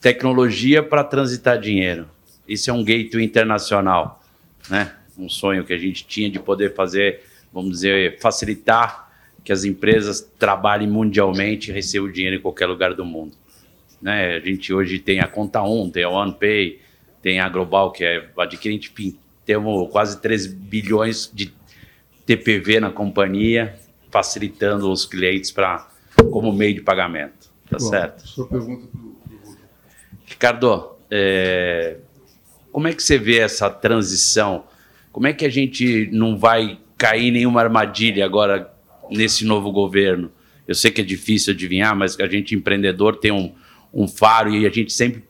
tecnologia 0.00 0.82
para 0.82 1.02
transitar 1.02 1.58
dinheiro. 1.58 2.08
Isso 2.46 2.70
é 2.70 2.72
um 2.72 2.84
gateway 2.84 3.24
internacional, 3.24 4.22
né? 4.70 4.94
Um 5.18 5.28
sonho 5.28 5.64
que 5.64 5.72
a 5.72 5.78
gente 5.78 6.06
tinha 6.06 6.30
de 6.30 6.38
poder 6.38 6.74
fazer, 6.74 7.22
vamos 7.52 7.72
dizer, 7.72 8.18
facilitar 8.20 9.10
que 9.42 9.52
as 9.52 9.64
empresas 9.64 10.20
trabalhem 10.38 10.88
mundialmente 10.88 11.70
e 11.70 11.74
recebam 11.74 12.10
dinheiro 12.10 12.36
em 12.36 12.40
qualquer 12.40 12.66
lugar 12.66 12.94
do 12.94 13.04
mundo. 13.04 13.32
Né? 14.00 14.36
A 14.36 14.40
gente 14.40 14.72
hoje 14.72 14.98
tem 14.98 15.20
a 15.20 15.26
Conta 15.26 15.62
1, 15.62 15.90
tem 15.90 16.04
a 16.04 16.10
OnePay, 16.10 16.80
tem 17.22 17.40
a 17.40 17.48
Global, 17.48 17.90
que 17.90 18.04
é 18.04 18.28
adquirente, 18.36 18.90
enfim, 18.92 19.18
temos 19.44 19.90
quase 19.90 20.20
3 20.20 20.46
bilhões 20.46 21.30
de 21.32 21.52
TPV 22.26 22.80
na 22.80 22.90
companhia, 22.90 23.74
facilitando 24.10 24.90
os 24.90 25.04
clientes 25.04 25.50
para 25.50 25.88
como 26.30 26.52
meio 26.52 26.74
de 26.74 26.80
pagamento. 26.82 27.50
Tá 27.68 27.78
Bom, 27.78 27.88
certo? 27.88 28.26
Sua 28.26 28.46
pergunta 28.46 28.86
para 28.86 29.00
o 29.00 29.16
Ricardo, 30.26 30.96
é, 31.10 31.96
como 32.70 32.86
é 32.86 32.92
que 32.92 33.02
você 33.02 33.18
vê 33.18 33.38
essa 33.38 33.70
transição? 33.70 34.64
Como 35.10 35.26
é 35.26 35.32
que 35.32 35.44
a 35.44 35.48
gente 35.48 36.08
não 36.12 36.36
vai 36.36 36.78
cair 36.96 37.28
em 37.28 37.30
nenhuma 37.30 37.62
armadilha 37.62 38.24
agora 38.24 38.72
nesse 39.10 39.44
novo 39.44 39.72
governo? 39.72 40.30
Eu 40.66 40.74
sei 40.74 40.90
que 40.90 41.00
é 41.00 41.04
difícil 41.04 41.54
adivinhar, 41.54 41.96
mas 41.96 42.18
a 42.20 42.26
gente 42.26 42.54
empreendedor 42.54 43.16
tem 43.16 43.32
um, 43.32 43.54
um 43.92 44.06
faro 44.06 44.54
e 44.54 44.66
a 44.66 44.70
gente 44.70 44.92
sempre 44.92 45.22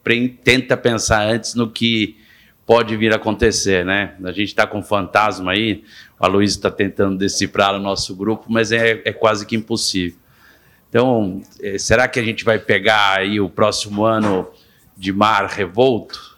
tenta 0.43 0.75
pensar 0.75 1.25
antes 1.25 1.55
no 1.55 1.69
que 1.69 2.17
pode 2.65 2.95
vir 2.95 3.11
a 3.11 3.15
acontecer, 3.15 3.83
né? 3.83 4.15
A 4.23 4.31
gente 4.31 4.49
está 4.49 4.67
com 4.67 4.79
um 4.79 4.83
fantasma 4.83 5.51
aí, 5.51 5.83
a 6.19 6.27
Luísa 6.27 6.57
está 6.57 6.69
tentando 6.69 7.17
decifrar 7.17 7.73
o 7.75 7.79
nosso 7.79 8.15
grupo, 8.15 8.45
mas 8.47 8.71
é, 8.71 9.01
é 9.05 9.11
quase 9.11 9.45
que 9.45 9.55
impossível. 9.55 10.19
Então, 10.89 11.41
é, 11.61 11.77
será 11.77 12.07
que 12.07 12.19
a 12.19 12.23
gente 12.23 12.43
vai 12.43 12.59
pegar 12.59 13.17
aí 13.17 13.39
o 13.39 13.49
próximo 13.49 14.03
ano 14.03 14.47
de 14.97 15.13
mar 15.13 15.45
revolto? 15.45 16.37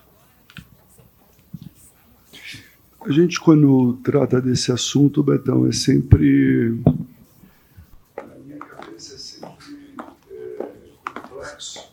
A 3.04 3.12
gente, 3.12 3.40
quando 3.40 4.00
trata 4.04 4.40
desse 4.40 4.72
assunto, 4.72 5.24
Betão, 5.24 5.68
é 5.68 5.72
sempre. 5.72 6.80
Na 8.16 8.36
minha 8.46 8.58
cabeça 8.58 9.16
é 9.16 9.18
sempre 9.18 9.96
é, 10.30 11.20
complexo. 11.20 11.92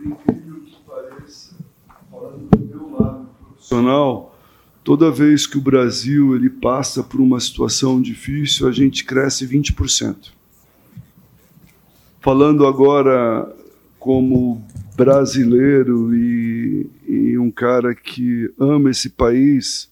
Por 0.00 0.06
incrível 0.06 0.60
que 0.60 0.76
pareça, 0.86 1.54
falando 2.10 2.48
do 2.48 2.58
meu 2.58 2.90
lado 2.98 3.28
profissional, 3.44 4.34
toda 4.82 5.10
vez 5.10 5.46
que 5.46 5.58
o 5.58 5.60
Brasil 5.60 6.34
ele 6.34 6.48
passa 6.48 7.02
por 7.02 7.20
uma 7.20 7.38
situação 7.38 8.00
difícil, 8.00 8.66
a 8.66 8.72
gente 8.72 9.04
cresce 9.04 9.46
20%. 9.46 10.32
Falando 12.20 12.66
agora 12.66 13.54
como 13.98 14.64
brasileiro 14.96 16.14
e, 16.14 16.86
e, 17.06 17.38
um 17.38 17.50
cara 17.50 17.94
que 17.94 18.50
ama 18.58 18.90
esse 18.90 19.10
país 19.10 19.90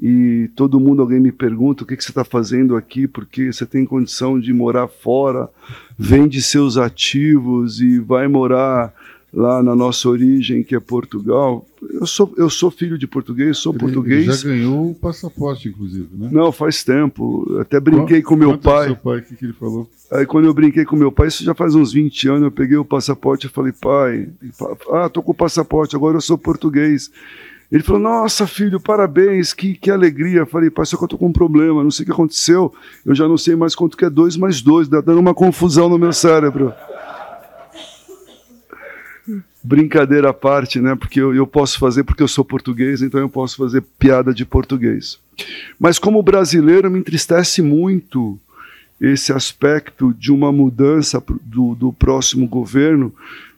e 0.00 0.48
todo 0.54 0.78
mundo 0.78 1.02
alguém 1.02 1.18
me 1.18 1.32
pergunta 1.32 1.82
o 1.82 1.86
que, 1.86 1.96
que 1.96 2.04
você 2.04 2.10
está 2.10 2.24
fazendo 2.24 2.76
aqui? 2.76 3.08
Porque 3.08 3.52
você 3.52 3.66
tem 3.66 3.84
condição 3.84 4.38
de 4.38 4.52
morar 4.52 4.86
fora? 4.86 5.48
Vende 5.98 6.40
seus 6.42 6.76
ativos 6.76 7.80
e 7.80 7.98
vai 7.98 8.28
morar 8.28 8.92
lá 9.34 9.62
na 9.62 9.74
nossa 9.74 10.08
origem 10.08 10.62
que 10.62 10.74
é 10.74 10.80
Portugal 10.80 11.66
eu 11.90 12.06
sou, 12.06 12.32
eu 12.36 12.48
sou 12.48 12.70
filho 12.70 12.96
de 12.96 13.06
português, 13.06 13.58
sou 13.58 13.72
Ele 13.72 13.80
português. 13.80 14.24
já 14.24 14.48
ganhou 14.48 14.90
o 14.90 14.94
passaporte, 14.94 15.68
inclusive, 15.68 16.08
né? 16.12 16.28
Não, 16.32 16.50
faz 16.50 16.82
tempo. 16.82 17.58
Até 17.60 17.78
brinquei 17.78 18.22
com 18.22 18.36
meu 18.36 18.52
do 18.52 18.58
pai. 18.58 18.86
seu 18.86 18.96
pai, 18.96 19.18
o 19.18 19.22
que, 19.22 19.36
que 19.36 19.44
ele 19.44 19.52
falou? 19.52 19.88
Aí 20.10 20.26
quando 20.26 20.46
eu 20.46 20.54
brinquei 20.54 20.84
com 20.84 20.96
meu 20.96 21.12
pai, 21.12 21.28
isso 21.28 21.44
já 21.44 21.54
faz 21.54 21.74
uns 21.74 21.92
20 21.92 22.28
anos, 22.28 22.42
eu 22.42 22.50
peguei 22.50 22.76
o 22.76 22.84
passaporte 22.84 23.46
e 23.46 23.50
falei, 23.50 23.72
pai, 23.72 24.28
ah, 24.92 25.08
tô 25.08 25.22
com 25.22 25.32
o 25.32 25.34
passaporte, 25.34 25.96
agora 25.96 26.16
eu 26.16 26.20
sou 26.20 26.38
português. 26.38 27.10
Ele 27.72 27.82
falou, 27.82 28.00
nossa, 28.00 28.46
filho, 28.46 28.78
parabéns, 28.78 29.52
que, 29.52 29.74
que 29.74 29.90
alegria. 29.90 30.40
Eu 30.40 30.46
falei, 30.46 30.70
pai, 30.70 30.86
só 30.86 30.96
que 30.96 31.04
eu 31.04 31.08
tô 31.08 31.18
com 31.18 31.26
um 31.26 31.32
problema, 31.32 31.82
não 31.82 31.90
sei 31.90 32.04
o 32.04 32.06
que 32.06 32.12
aconteceu, 32.12 32.72
eu 33.04 33.14
já 33.14 33.26
não 33.26 33.36
sei 33.36 33.56
mais 33.56 33.74
quanto 33.74 33.96
que 33.96 34.04
é 34.04 34.10
dois 34.10 34.36
mais 34.36 34.62
dois, 34.62 34.88
tá 34.88 35.00
dando 35.00 35.18
uma 35.18 35.34
confusão 35.34 35.88
no 35.88 35.98
meu 35.98 36.12
cérebro. 36.12 36.72
Brincadeira 39.66 40.28
à 40.28 40.34
parte, 40.34 40.78
né? 40.78 40.94
Porque 40.94 41.18
eu, 41.18 41.34
eu 41.34 41.46
posso 41.46 41.78
fazer 41.78 42.04
porque 42.04 42.22
eu 42.22 42.28
sou 42.28 42.44
português, 42.44 43.00
então 43.00 43.18
eu 43.18 43.30
posso 43.30 43.56
fazer 43.56 43.82
piada 43.98 44.34
de 44.34 44.44
português. 44.44 45.18
Mas 45.80 45.98
como 45.98 46.22
brasileiro, 46.22 46.90
me 46.90 46.98
entristece 46.98 47.62
muito 47.62 48.38
esse 49.00 49.32
aspecto 49.32 50.12
de 50.12 50.30
uma 50.30 50.52
mudança 50.52 51.22
do, 51.42 51.74
do 51.74 51.92
próximo 51.92 52.46
governo, 52.46 53.12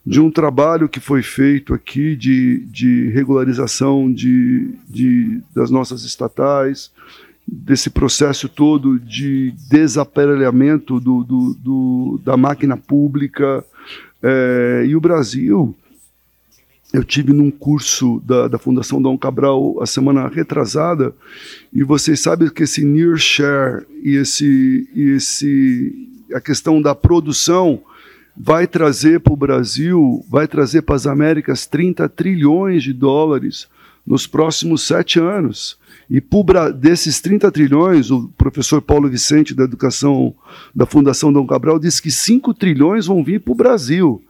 de 0.06 0.20
um 0.20 0.30
trabalho 0.30 0.88
que 0.88 1.00
foi 1.00 1.22
feito 1.22 1.74
aqui 1.74 2.14
de, 2.14 2.64
de 2.66 3.08
regularização 3.08 4.10
de, 4.10 4.70
de, 4.88 5.40
das 5.52 5.72
nossas 5.72 6.04
estatais, 6.04 6.92
desse 7.46 7.90
processo 7.90 8.48
todo 8.48 8.98
de 9.00 9.52
desaparelhamento 9.68 11.00
do, 11.00 11.24
do, 11.24 11.54
do 11.54 12.20
da 12.24 12.36
máquina 12.36 12.76
pública. 12.76 13.64
É, 14.22 14.84
e 14.86 14.96
o 14.96 15.00
Brasil, 15.00 15.74
eu 16.92 17.04
tive 17.04 17.32
num 17.32 17.50
curso 17.50 18.22
da, 18.24 18.48
da 18.48 18.58
Fundação 18.58 19.02
Dom 19.02 19.18
Cabral 19.18 19.82
a 19.82 19.86
semana 19.86 20.28
retrasada, 20.28 21.14
e 21.72 21.82
vocês 21.82 22.20
sabem 22.20 22.48
que 22.48 22.62
esse 22.62 22.84
near 22.84 23.16
share 23.18 23.84
e 24.02 24.16
esse, 24.16 24.88
e 24.94 25.10
esse 25.10 26.08
a 26.32 26.40
questão 26.40 26.80
da 26.80 26.94
produção 26.94 27.82
vai 28.36 28.66
trazer 28.66 29.20
para 29.20 29.32
o 29.32 29.36
Brasil, 29.36 30.24
vai 30.28 30.46
trazer 30.46 30.82
para 30.82 30.94
as 30.94 31.06
Américas 31.06 31.66
30 31.66 32.08
trilhões 32.08 32.82
de 32.82 32.92
dólares 32.92 33.68
nos 34.06 34.26
próximos 34.26 34.82
sete 34.82 35.18
anos. 35.18 35.78
E 36.08 36.22
desses 36.78 37.20
30 37.20 37.50
trilhões, 37.50 38.10
o 38.10 38.28
professor 38.38 38.80
Paulo 38.80 39.08
Vicente, 39.08 39.54
da 39.54 39.64
Educação 39.64 40.34
da 40.74 40.86
Fundação 40.86 41.32
Dom 41.32 41.46
Cabral, 41.46 41.78
disse 41.78 42.00
que 42.00 42.10
5 42.10 42.54
trilhões 42.54 43.06
vão 43.06 43.24
vir 43.24 43.40
para 43.40 43.52
o 43.52 43.56
Brasil. 43.56 44.22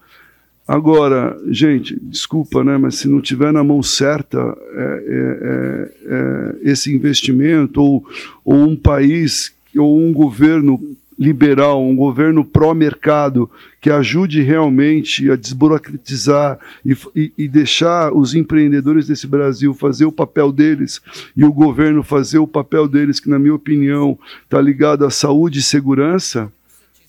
Agora, 0.66 1.38
gente, 1.48 1.96
desculpa, 2.02 2.64
né, 2.64 2.76
mas 2.76 2.96
se 2.96 3.08
não 3.08 3.20
tiver 3.20 3.52
na 3.52 3.62
mão 3.62 3.82
certa 3.84 4.38
é, 4.38 5.04
é, 5.08 5.92
é, 6.06 6.70
esse 6.70 6.92
investimento, 6.92 7.80
ou, 7.80 8.04
ou 8.44 8.56
um 8.56 8.74
país, 8.74 9.54
ou 9.76 10.00
um 10.00 10.12
governo 10.12 10.80
liberal, 11.18 11.82
um 11.82 11.96
governo 11.96 12.44
pró-mercado 12.44 13.50
que 13.80 13.90
ajude 13.90 14.42
realmente 14.42 15.30
a 15.30 15.36
desburocratizar 15.36 16.58
e, 16.84 16.96
e, 17.14 17.32
e, 17.38 17.48
deixar 17.48 18.12
os 18.12 18.34
empreendedores 18.34 19.06
desse 19.06 19.26
Brasil 19.26 19.72
fazer 19.72 20.04
o 20.04 20.12
papel 20.12 20.52
deles 20.52 21.00
e 21.34 21.44
o 21.44 21.52
governo 21.52 22.02
fazer 22.02 22.38
o 22.38 22.46
papel 22.46 22.86
deles, 22.86 23.18
que 23.18 23.30
na 23.30 23.38
minha 23.38 23.54
opinião 23.54 24.18
está 24.44 24.60
ligado 24.60 25.06
à 25.06 25.10
saúde 25.10 25.60
e 25.60 25.62
segurança, 25.62 26.52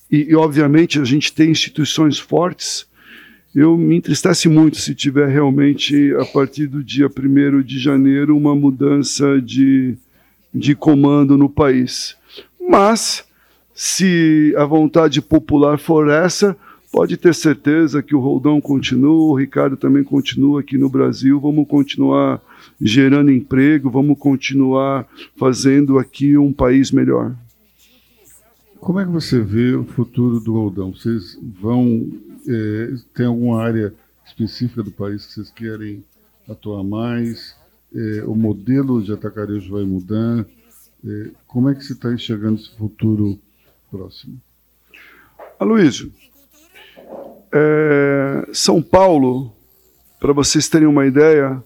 e, 0.10 0.28
e 0.30 0.36
obviamente 0.36 1.02
a 1.02 1.04
gente 1.04 1.34
tem 1.34 1.52
instituições 1.52 2.18
fortes, 2.18 2.87
eu 3.60 3.76
me 3.76 3.96
entristece 3.96 4.48
muito 4.48 4.78
se 4.78 4.94
tiver 4.94 5.28
realmente, 5.28 6.14
a 6.20 6.26
partir 6.26 6.68
do 6.68 6.84
dia 6.84 7.08
1 7.08 7.64
de 7.64 7.80
janeiro, 7.80 8.38
uma 8.38 8.56
mudança 8.56 9.42
de, 9.42 9.96
de 10.54 10.76
comando 10.76 11.36
no 11.36 11.50
país. 11.50 12.16
Mas 12.70 13.26
se 13.74 14.54
a 14.56 14.64
vontade 14.64 15.24
popular 15.24 15.80
for 15.80 16.08
essa, 16.08 16.56
pode 16.92 17.18
ter 17.18 17.34
certeza 17.34 18.04
que 18.04 18.16
o 18.16 18.20
Roldão 18.20 18.62
continua, 18.62 19.32
o 19.32 19.36
Ricardo 19.36 19.76
também 19.76 20.04
continua 20.04 20.60
aqui 20.60 20.78
no 20.78 20.88
Brasil. 20.88 21.40
Vamos 21.40 21.68
continuar 21.68 22.40
gerando 22.80 23.32
emprego, 23.32 23.90
vamos 23.90 24.20
continuar 24.20 25.08
fazendo 25.36 25.98
aqui 25.98 26.38
um 26.38 26.54
país 26.54 26.92
melhor. 26.92 27.36
Como 28.80 29.00
é 29.00 29.06
que 29.06 29.12
você 29.12 29.42
vê 29.42 29.74
o 29.74 29.84
futuro 29.84 30.40
do 30.40 30.54
Roldão? 30.54 30.94
Vocês 30.94 31.40
vão. 31.60 32.08
É, 32.48 32.96
tem 33.14 33.26
alguma 33.26 33.62
área 33.62 33.94
específica 34.26 34.84
do 34.84 34.92
país 34.92 35.26
que 35.26 35.34
vocês 35.34 35.52
querem 35.52 36.04
atuar 36.50 36.84
mais? 36.84 37.56
É, 37.94 38.24
o 38.26 38.36
modelo 38.36 39.02
de 39.02 39.12
atacarejo 39.12 39.72
vai 39.72 39.84
mudar? 39.84 40.46
É, 41.06 41.30
como 41.46 41.70
é 41.70 41.76
que 41.76 41.84
você 41.84 41.94
está 41.94 42.14
enxergando 42.14 42.60
esse 42.60 42.76
futuro 42.76 43.40
próximo. 43.90 44.40
Aloysio, 45.60 46.14
São 48.54 48.80
Paulo, 48.82 49.52
para 50.20 50.34
vocês 50.34 50.68
terem 50.70 50.88
uma 50.88 51.08
ideia, 51.08 51.64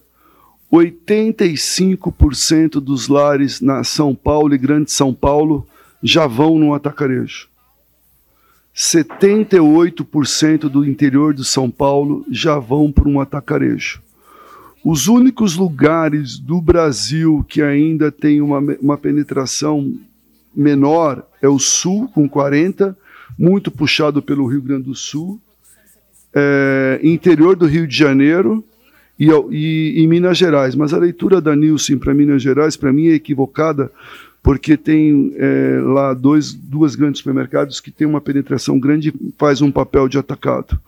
85% 0.72 2.80
dos 2.80 3.10
lares 3.10 3.60
na 3.60 3.84
São 3.84 4.16
Paulo 4.16 4.56
e 4.56 4.58
Grande 4.58 4.92
São 4.92 5.14
Paulo 5.14 5.68
já 6.02 6.26
vão 6.26 6.58
no 6.58 6.74
atacarejo. 6.74 7.51
78% 8.76 10.70
do 10.70 10.86
interior 10.86 11.34
de 11.34 11.44
São 11.44 11.70
Paulo 11.70 12.26
já 12.30 12.58
vão 12.58 12.92
para 12.92 13.10
um 13.10 13.20
atacarejo. 13.20 14.02
Os 14.84 15.08
únicos 15.08 15.56
lugares 15.56 16.40
do 16.40 16.60
Brasil 16.60 17.46
que 17.48 17.62
ainda 17.62 18.12
tem 18.12 18.42
uma, 18.42 18.60
uma 18.82 18.98
penetração 18.98 19.94
menor 20.56 21.24
é 21.42 21.48
o 21.48 21.60
Sul, 21.60 22.08
com 22.08 22.28
40, 22.28 22.98
muito 23.38 23.70
puxado 23.70 24.22
pelo 24.22 24.48
Rio 24.48 24.62
Grande 24.62 24.84
do 24.84 24.96
Sul, 24.96 25.40
é, 26.34 27.00
interior 27.04 27.56
do 27.56 27.66
Rio 27.66 27.86
de 27.86 27.96
Janeiro 27.96 28.64
e, 29.20 29.30
e, 29.52 30.02
e 30.02 30.08
Minas 30.08 30.38
Gerais. 30.38 30.76
Mas 30.76 30.94
a 30.94 30.98
leitura 30.98 31.40
da 31.40 31.56
Nilson 31.56 31.98
para 31.98 32.14
Minas 32.14 32.42
Gerais, 32.42 32.76
para 32.76 32.92
mim, 32.92 33.08
é 33.08 33.14
equivocada, 33.14 33.92
porque 34.44 34.76
tem 34.76 35.34
é, 35.36 35.80
lá 35.84 36.14
dois, 36.14 36.54
duas 36.54 36.96
grandes 36.96 37.20
supermercados 37.20 37.80
que 37.80 37.92
têm 37.92 38.08
uma 38.08 38.22
penetração 38.22 38.80
grande 38.80 39.10
e 39.10 39.34
faz 39.38 39.62
um 39.62 39.72
papel 39.72 40.08
de 40.08 40.18
atacado. 40.18 40.80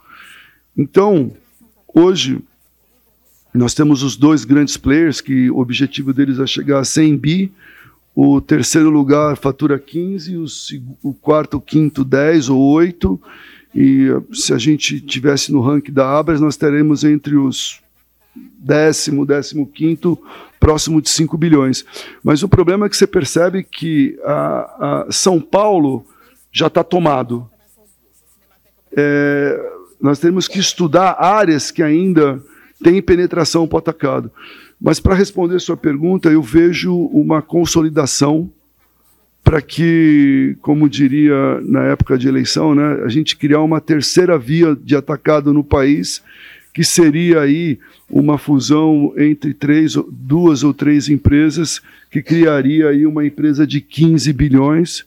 Então, 0.76 1.30
hoje, 1.94 2.40
nós 3.52 3.74
temos 3.74 4.02
os 4.02 4.16
dois 4.16 4.44
grandes 4.44 4.76
players 4.76 5.20
que 5.20 5.48
o 5.50 5.58
objetivo 5.58 6.12
deles 6.12 6.40
é 6.40 6.46
chegar 6.46 6.80
a 6.80 6.84
100 6.84 7.16
bi, 7.16 7.52
o 8.14 8.40
terceiro 8.40 8.90
lugar 8.90 9.36
fatura 9.36 9.78
15, 9.78 10.36
o, 10.36 10.46
o 11.02 11.14
quarto, 11.14 11.56
o 11.56 11.60
quinto 11.60 12.04
10 12.04 12.48
ou 12.48 12.60
8. 12.60 13.20
E 13.74 14.06
se 14.32 14.52
a 14.52 14.58
gente 14.58 15.00
tivesse 15.00 15.52
no 15.52 15.60
ranking 15.60 15.92
da 15.92 16.18
Abras, 16.18 16.40
nós 16.40 16.56
teremos 16.56 17.02
entre 17.02 17.36
os 17.36 17.80
décimo, 18.34 19.26
décimo 19.26 19.66
quinto, 19.66 20.18
próximo 20.58 21.00
de 21.00 21.10
5 21.10 21.36
bilhões. 21.36 21.84
Mas 22.22 22.42
o 22.42 22.48
problema 22.48 22.86
é 22.86 22.88
que 22.88 22.96
você 22.96 23.06
percebe 23.06 23.62
que 23.62 24.18
a, 24.24 25.04
a 25.06 25.12
São 25.12 25.40
Paulo 25.40 26.06
já 26.50 26.68
está 26.68 26.82
tomado. 26.82 27.48
É, 28.96 29.70
nós 30.00 30.18
temos 30.18 30.48
que 30.48 30.58
estudar 30.58 31.16
áreas 31.18 31.70
que 31.70 31.82
ainda 31.82 32.42
têm 32.82 33.02
penetração 33.02 33.66
para 33.66 33.76
o 33.76 33.78
atacado. 33.78 34.30
Mas 34.80 35.00
para 35.00 35.14
responder 35.14 35.58
sua 35.60 35.76
pergunta, 35.76 36.28
eu 36.28 36.42
vejo 36.42 36.94
uma 36.94 37.40
consolidação 37.40 38.50
para 39.42 39.60
que, 39.60 40.56
como 40.62 40.88
diria 40.88 41.60
na 41.60 41.84
época 41.84 42.16
de 42.16 42.26
eleição, 42.26 42.74
né, 42.74 43.02
a 43.04 43.08
gente 43.08 43.36
criar 43.36 43.60
uma 43.60 43.80
terceira 43.80 44.38
via 44.38 44.74
de 44.74 44.96
atacado 44.96 45.52
no 45.52 45.62
país, 45.62 46.22
que 46.74 46.82
seria 46.82 47.40
aí 47.40 47.78
uma 48.10 48.36
fusão 48.36 49.14
entre 49.16 49.54
três, 49.54 49.94
duas 50.10 50.64
ou 50.64 50.74
três 50.74 51.08
empresas, 51.08 51.80
que 52.10 52.20
criaria 52.20 52.88
aí 52.88 53.06
uma 53.06 53.24
empresa 53.24 53.64
de 53.64 53.80
15 53.80 54.32
bilhões, 54.32 55.06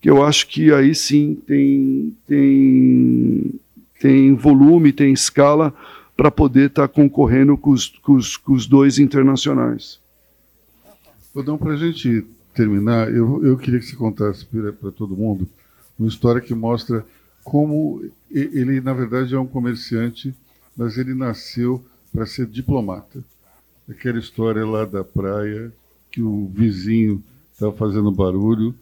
que 0.00 0.10
eu 0.10 0.24
acho 0.24 0.48
que 0.48 0.72
aí 0.72 0.92
sim 0.92 1.38
tem, 1.46 2.14
tem, 2.26 3.54
tem 4.00 4.34
volume, 4.34 4.92
tem 4.92 5.12
escala 5.12 5.72
para 6.16 6.32
poder 6.32 6.66
estar 6.66 6.88
tá 6.88 6.92
concorrendo 6.92 7.56
com 7.56 7.70
os, 7.70 7.86
com, 8.02 8.14
os, 8.14 8.36
com 8.36 8.52
os, 8.52 8.66
dois 8.66 8.98
internacionais. 8.98 10.00
Rodão, 11.32 11.56
para 11.56 11.74
a 11.74 11.76
gente 11.76 12.26
terminar, 12.52 13.08
eu, 13.12 13.44
eu 13.44 13.56
queria 13.56 13.78
que 13.78 13.86
você 13.86 13.96
contasse 13.96 14.44
para 14.80 14.90
todo 14.90 15.16
mundo 15.16 15.48
uma 15.96 16.08
história 16.08 16.40
que 16.40 16.54
mostra 16.54 17.06
como 17.44 18.02
ele, 18.30 18.80
na 18.80 18.92
verdade, 18.92 19.34
é 19.34 19.38
um 19.38 19.46
comerciante, 19.46 20.34
mas 20.76 20.98
ele 20.98 21.14
nasceu 21.14 21.84
para 22.12 22.26
ser 22.26 22.46
diplomata. 22.46 23.22
Aquela 23.88 24.18
história 24.18 24.64
lá 24.64 24.84
da 24.84 25.04
praia, 25.04 25.72
que 26.10 26.22
o 26.22 26.50
vizinho 26.54 27.22
estava 27.52 27.72
fazendo 27.72 28.10
barulho 28.10 28.74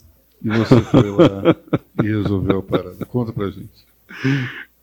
e 0.42 0.48
você 0.48 0.80
foi 0.82 1.10
lá 1.10 1.56
e 2.02 2.06
resolveu 2.06 2.58
a 2.58 2.62
parada. 2.62 3.04
Conta 3.06 3.32
para 3.32 3.50
gente. 3.50 3.86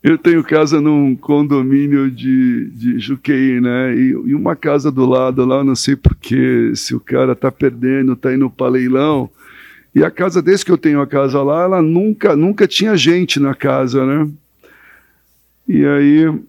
Eu 0.02 0.16
tenho 0.16 0.42
casa 0.42 0.80
num 0.80 1.14
condomínio 1.14 2.10
de, 2.10 2.70
de 2.70 2.98
Juqueí, 2.98 3.60
né? 3.60 3.94
E, 3.94 4.08
e 4.08 4.34
uma 4.34 4.56
casa 4.56 4.90
do 4.90 5.04
lado 5.04 5.44
lá, 5.44 5.62
não 5.62 5.76
sei 5.76 5.94
porquê, 5.94 6.72
se 6.74 6.94
o 6.94 7.00
cara 7.00 7.36
tá 7.36 7.52
perdendo, 7.52 8.16
tá 8.16 8.32
indo 8.32 8.48
para 8.48 8.70
leilão. 8.72 9.28
E 9.94 10.02
a 10.02 10.10
casa, 10.10 10.40
desde 10.40 10.64
que 10.64 10.72
eu 10.72 10.78
tenho 10.78 11.00
a 11.00 11.06
casa 11.06 11.42
lá, 11.42 11.64
ela 11.64 11.82
nunca, 11.82 12.34
nunca 12.34 12.66
tinha 12.66 12.96
gente 12.96 13.38
na 13.38 13.54
casa, 13.54 14.06
né? 14.06 14.30
E 15.68 15.84
aí, 15.84 16.40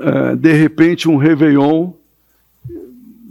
é, 0.00 0.36
de 0.36 0.52
repente, 0.52 1.08
um 1.08 1.16
Réveillon, 1.16 1.92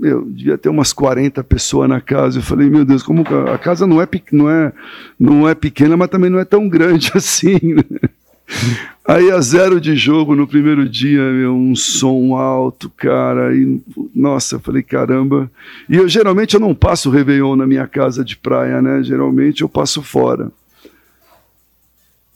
eu 0.02 0.26
devia 0.26 0.58
ter 0.58 0.70
umas 0.70 0.94
40 0.94 1.44
pessoas 1.44 1.90
na 1.90 2.02
casa. 2.02 2.40
Eu 2.40 2.44
falei, 2.44 2.70
meu 2.70 2.86
Deus, 2.86 3.02
como 3.02 3.24
a 3.52 3.58
casa 3.58 3.88
não 3.88 4.02
é, 4.02 4.08
não 4.32 4.50
é, 4.50 4.74
não 5.20 5.50
é 5.50 5.56
pequena, 5.56 5.98
mas 5.98 6.10
também 6.10 6.30
não 6.30 6.40
é 6.40 6.46
tão 6.46 6.68
grande 6.68 7.12
assim. 7.16 7.58
Né? 7.74 8.10
Aí 9.06 9.32
a 9.32 9.40
zero 9.42 9.80
de 9.80 9.96
jogo 9.96 10.36
no 10.36 10.48
primeiro 10.48 10.88
dia, 10.88 11.22
meu, 11.32 11.56
um 11.56 11.76
som 11.76 12.36
alto, 12.36 12.90
cara. 12.90 13.56
E, 13.56 13.82
nossa, 14.14 14.56
eu 14.56 14.60
falei, 14.60 14.84
caramba. 14.84 15.50
E 15.90 15.96
eu 15.96 16.08
geralmente 16.08 16.54
eu 16.54 16.60
não 16.60 16.76
passo 16.76 17.10
Réveillon 17.10 17.56
na 17.56 17.66
minha 17.66 17.88
casa 17.88 18.24
de 18.24 18.38
praia, 18.38 18.82
né? 18.82 19.02
Geralmente 19.04 19.62
eu 19.62 19.70
passo 19.70 20.04
fora. 20.04 20.52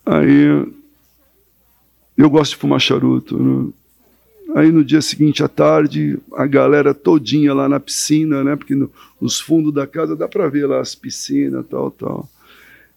Aí 0.06 0.66
eu 2.18 2.30
gosto 2.30 2.52
de 2.52 2.58
fumar 2.58 2.80
charuto. 2.80 3.38
Né? 3.38 3.72
Aí 4.56 4.72
no 4.72 4.84
dia 4.84 5.02
seguinte 5.02 5.44
à 5.44 5.48
tarde, 5.48 6.20
a 6.34 6.46
galera 6.46 6.94
todinha 6.94 7.54
lá 7.54 7.70
na 7.70 7.80
piscina, 7.80 8.44
né? 8.44 8.56
Porque 8.56 8.76
no, 8.76 8.92
nos 9.20 9.40
fundos 9.40 9.74
da 9.74 9.88
casa 9.88 10.16
dá 10.16 10.28
para 10.28 10.50
ver 10.50 10.66
lá 10.66 10.80
as 10.80 10.94
piscinas, 10.94 11.66
tal, 11.70 11.92
tal. 11.92 12.30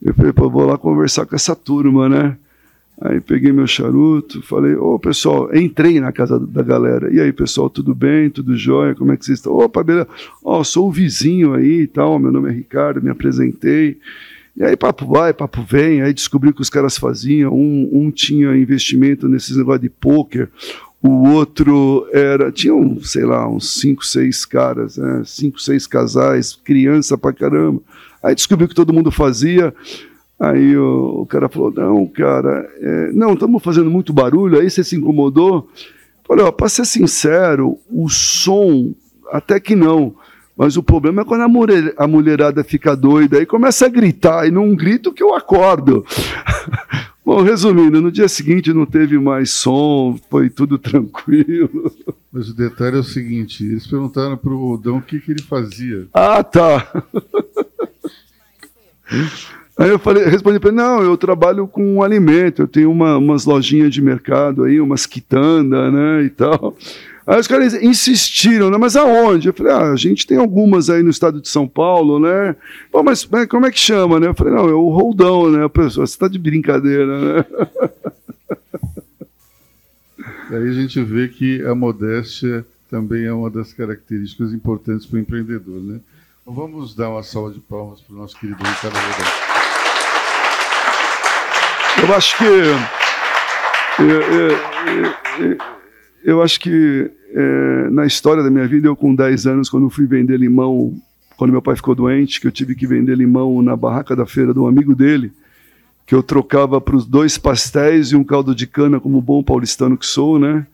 Eu 0.02 0.14
falei, 0.14 0.32
pô, 0.32 0.50
vou 0.50 0.66
lá 0.66 0.76
conversar 0.76 1.26
com 1.26 1.36
essa 1.36 1.54
turma, 1.54 2.08
né? 2.08 2.36
Aí 3.00 3.20
peguei 3.20 3.52
meu 3.52 3.66
charuto, 3.66 4.40
falei, 4.42 4.74
ô 4.76 4.98
pessoal, 4.98 5.54
entrei 5.54 6.00
na 6.00 6.12
casa 6.12 6.38
da 6.38 6.62
galera. 6.62 7.12
E 7.12 7.20
aí, 7.20 7.32
pessoal, 7.32 7.68
tudo 7.68 7.94
bem? 7.94 8.30
Tudo 8.30 8.56
jóia? 8.56 8.94
Como 8.94 9.12
é 9.12 9.16
que 9.16 9.24
vocês 9.24 9.38
estão? 9.38 9.52
Opa, 9.52 9.82
beleza. 9.82 10.08
Ó, 10.44 10.62
sou 10.62 10.88
o 10.88 10.92
vizinho 10.92 11.54
aí 11.54 11.82
e 11.82 11.86
tal, 11.86 12.18
meu 12.18 12.30
nome 12.30 12.50
é 12.50 12.52
Ricardo, 12.52 13.02
me 13.02 13.10
apresentei. 13.10 13.98
E 14.56 14.62
aí, 14.62 14.76
papo 14.76 15.06
vai, 15.06 15.32
papo 15.32 15.64
vem. 15.68 16.02
Aí 16.02 16.12
descobri 16.12 16.50
o 16.50 16.54
que 16.54 16.62
os 16.62 16.70
caras 16.70 16.96
faziam. 16.96 17.52
Um, 17.52 17.88
um 17.92 18.10
tinha 18.12 18.56
investimento 18.56 19.28
nesses 19.28 19.56
negócios 19.56 19.82
de 19.82 19.90
pôquer, 19.90 20.48
o 21.06 21.28
outro 21.28 22.08
era. 22.12 22.50
Tinha, 22.50 22.74
um, 22.74 22.98
sei 23.02 23.26
lá, 23.26 23.46
uns 23.46 23.74
cinco, 23.78 24.04
seis 24.06 24.46
caras, 24.46 24.96
né? 24.96 25.22
cinco, 25.26 25.60
seis 25.60 25.86
casais, 25.86 26.58
criança 26.64 27.18
pra 27.18 27.30
caramba. 27.30 27.82
Aí 28.22 28.34
descobri 28.34 28.64
o 28.64 28.68
que 28.68 28.74
todo 28.74 28.92
mundo 28.92 29.10
fazia. 29.10 29.74
Aí 30.40 30.74
o, 30.74 31.20
o 31.20 31.26
cara 31.26 31.50
falou: 31.50 31.70
Não, 31.70 32.06
cara, 32.06 32.66
é, 32.80 33.12
não, 33.12 33.34
estamos 33.34 33.62
fazendo 33.62 33.90
muito 33.90 34.14
barulho. 34.14 34.58
Aí 34.58 34.70
você 34.70 34.82
se 34.82 34.96
incomodou. 34.96 35.68
Falei: 36.26 36.42
Ó, 36.42 36.50
para 36.50 36.70
ser 36.70 36.86
sincero, 36.86 37.78
o 37.90 38.08
som, 38.08 38.94
até 39.30 39.60
que 39.60 39.76
não. 39.76 40.14
Mas 40.56 40.76
o 40.78 40.82
problema 40.82 41.20
é 41.20 41.24
quando 41.24 41.42
a, 41.42 41.48
mulher, 41.48 41.92
a 41.98 42.06
mulherada 42.06 42.64
fica 42.64 42.96
doida 42.96 43.42
e 43.42 43.46
começa 43.46 43.84
a 43.86 43.90
gritar, 43.90 44.46
e 44.46 44.50
não 44.50 44.74
grito 44.74 45.12
que 45.12 45.22
eu 45.22 45.34
acordo. 45.34 46.02
Bom, 47.24 47.40
resumindo, 47.40 48.02
no 48.02 48.12
dia 48.12 48.28
seguinte 48.28 48.72
não 48.74 48.84
teve 48.84 49.18
mais 49.18 49.50
som, 49.50 50.18
foi 50.30 50.50
tudo 50.50 50.76
tranquilo. 50.78 51.90
Mas 52.30 52.50
o 52.50 52.54
detalhe 52.54 52.96
é 52.96 53.00
o 53.00 53.04
seguinte: 53.04 53.64
eles 53.64 53.86
perguntaram 53.86 54.36
para 54.36 54.52
o 54.52 54.68
Rodão 54.68 54.98
o 54.98 55.02
que, 55.02 55.18
que 55.20 55.30
ele 55.30 55.42
fazia. 55.42 56.06
Ah, 56.12 56.44
tá. 56.44 57.02
Aí 59.76 59.90
eu 59.90 59.98
falei, 59.98 60.24
respondi 60.24 60.60
para 60.60 60.68
ele, 60.68 60.76
não, 60.76 61.02
eu 61.02 61.16
trabalho 61.16 61.66
com 61.66 62.00
alimento, 62.02 62.62
eu 62.62 62.68
tenho 62.68 62.90
uma, 62.92 63.16
umas 63.16 63.44
lojinhas 63.44 63.92
de 63.92 64.00
mercado 64.00 64.62
aí, 64.62 64.80
umas 64.80 65.04
quitandas, 65.04 65.92
né, 65.92 66.22
e 66.22 66.30
tal. 66.30 66.76
Aí 67.26 67.40
os 67.40 67.46
caras 67.46 67.72
insistiram, 67.74 68.68
né, 68.70 68.76
mas 68.76 68.96
aonde? 68.96 69.48
Eu 69.48 69.54
falei, 69.54 69.72
ah, 69.72 69.92
a 69.92 69.96
gente 69.96 70.26
tem 70.26 70.36
algumas 70.36 70.90
aí 70.90 71.02
no 71.02 71.08
estado 71.08 71.40
de 71.40 71.48
São 71.48 71.66
Paulo, 71.66 72.20
né? 72.20 72.54
Pô, 72.92 73.02
mas, 73.02 73.26
como 73.48 73.64
é 73.64 73.70
que 73.70 73.78
chama, 73.78 74.20
né? 74.20 74.26
Eu 74.26 74.34
falei, 74.34 74.52
não, 74.52 74.68
é 74.68 74.74
o 74.74 74.90
Roldão, 74.90 75.50
né? 75.50 75.64
A 75.64 75.68
pessoa, 75.70 76.06
você 76.06 76.12
está 76.12 76.28
de 76.28 76.38
brincadeira, 76.38 77.18
né? 77.18 77.46
Aí 80.50 80.68
a 80.68 80.72
gente 80.72 81.02
vê 81.02 81.28
que 81.28 81.64
a 81.64 81.74
modéstia 81.74 82.66
também 82.90 83.24
é 83.24 83.32
uma 83.32 83.48
das 83.50 83.72
características 83.72 84.52
importantes 84.52 85.06
para 85.06 85.16
o 85.16 85.20
empreendedor, 85.20 85.80
né? 85.80 86.00
Então 86.42 86.54
vamos 86.54 86.94
dar 86.94 87.08
uma 87.08 87.22
salva 87.22 87.50
de 87.52 87.60
palmas 87.60 88.02
para 88.02 88.14
o 88.14 88.18
nosso 88.18 88.38
querido 88.38 88.62
Ricardo 88.62 88.94
Roldão. 88.94 89.26
Eu 92.06 92.14
acho 92.14 92.36
que. 92.36 92.44
Eu, 92.44 92.76
eu, 93.98 94.50
eu, 94.50 95.58
eu 96.24 96.42
acho 96.42 96.58
que 96.58 97.10
é, 97.34 97.90
na 97.90 98.06
história 98.06 98.42
da 98.42 98.50
minha 98.50 98.66
vida, 98.66 98.88
eu 98.88 98.96
com 98.96 99.14
10 99.14 99.46
anos, 99.46 99.68
quando 99.68 99.90
fui 99.90 100.06
vender 100.06 100.38
limão, 100.38 100.94
quando 101.36 101.50
meu 101.50 101.60
pai 101.60 101.76
ficou 101.76 101.94
doente, 101.94 102.40
que 102.40 102.46
eu 102.46 102.52
tive 102.52 102.74
que 102.74 102.86
vender 102.86 103.16
limão 103.16 103.60
na 103.60 103.76
barraca 103.76 104.16
da 104.16 104.24
feira 104.24 104.54
de 104.54 104.58
um 104.58 104.66
amigo 104.66 104.94
dele, 104.94 105.30
que 106.06 106.14
eu 106.14 106.22
trocava 106.22 106.80
para 106.80 106.96
os 106.96 107.04
dois 107.04 107.36
pastéis 107.36 108.08
e 108.08 108.16
um 108.16 108.24
caldo 108.24 108.54
de 108.54 108.66
cana, 108.66 108.98
como 108.98 109.20
bom 109.20 109.42
paulistano 109.42 109.98
que 109.98 110.06
sou, 110.06 110.38
né? 110.38 110.66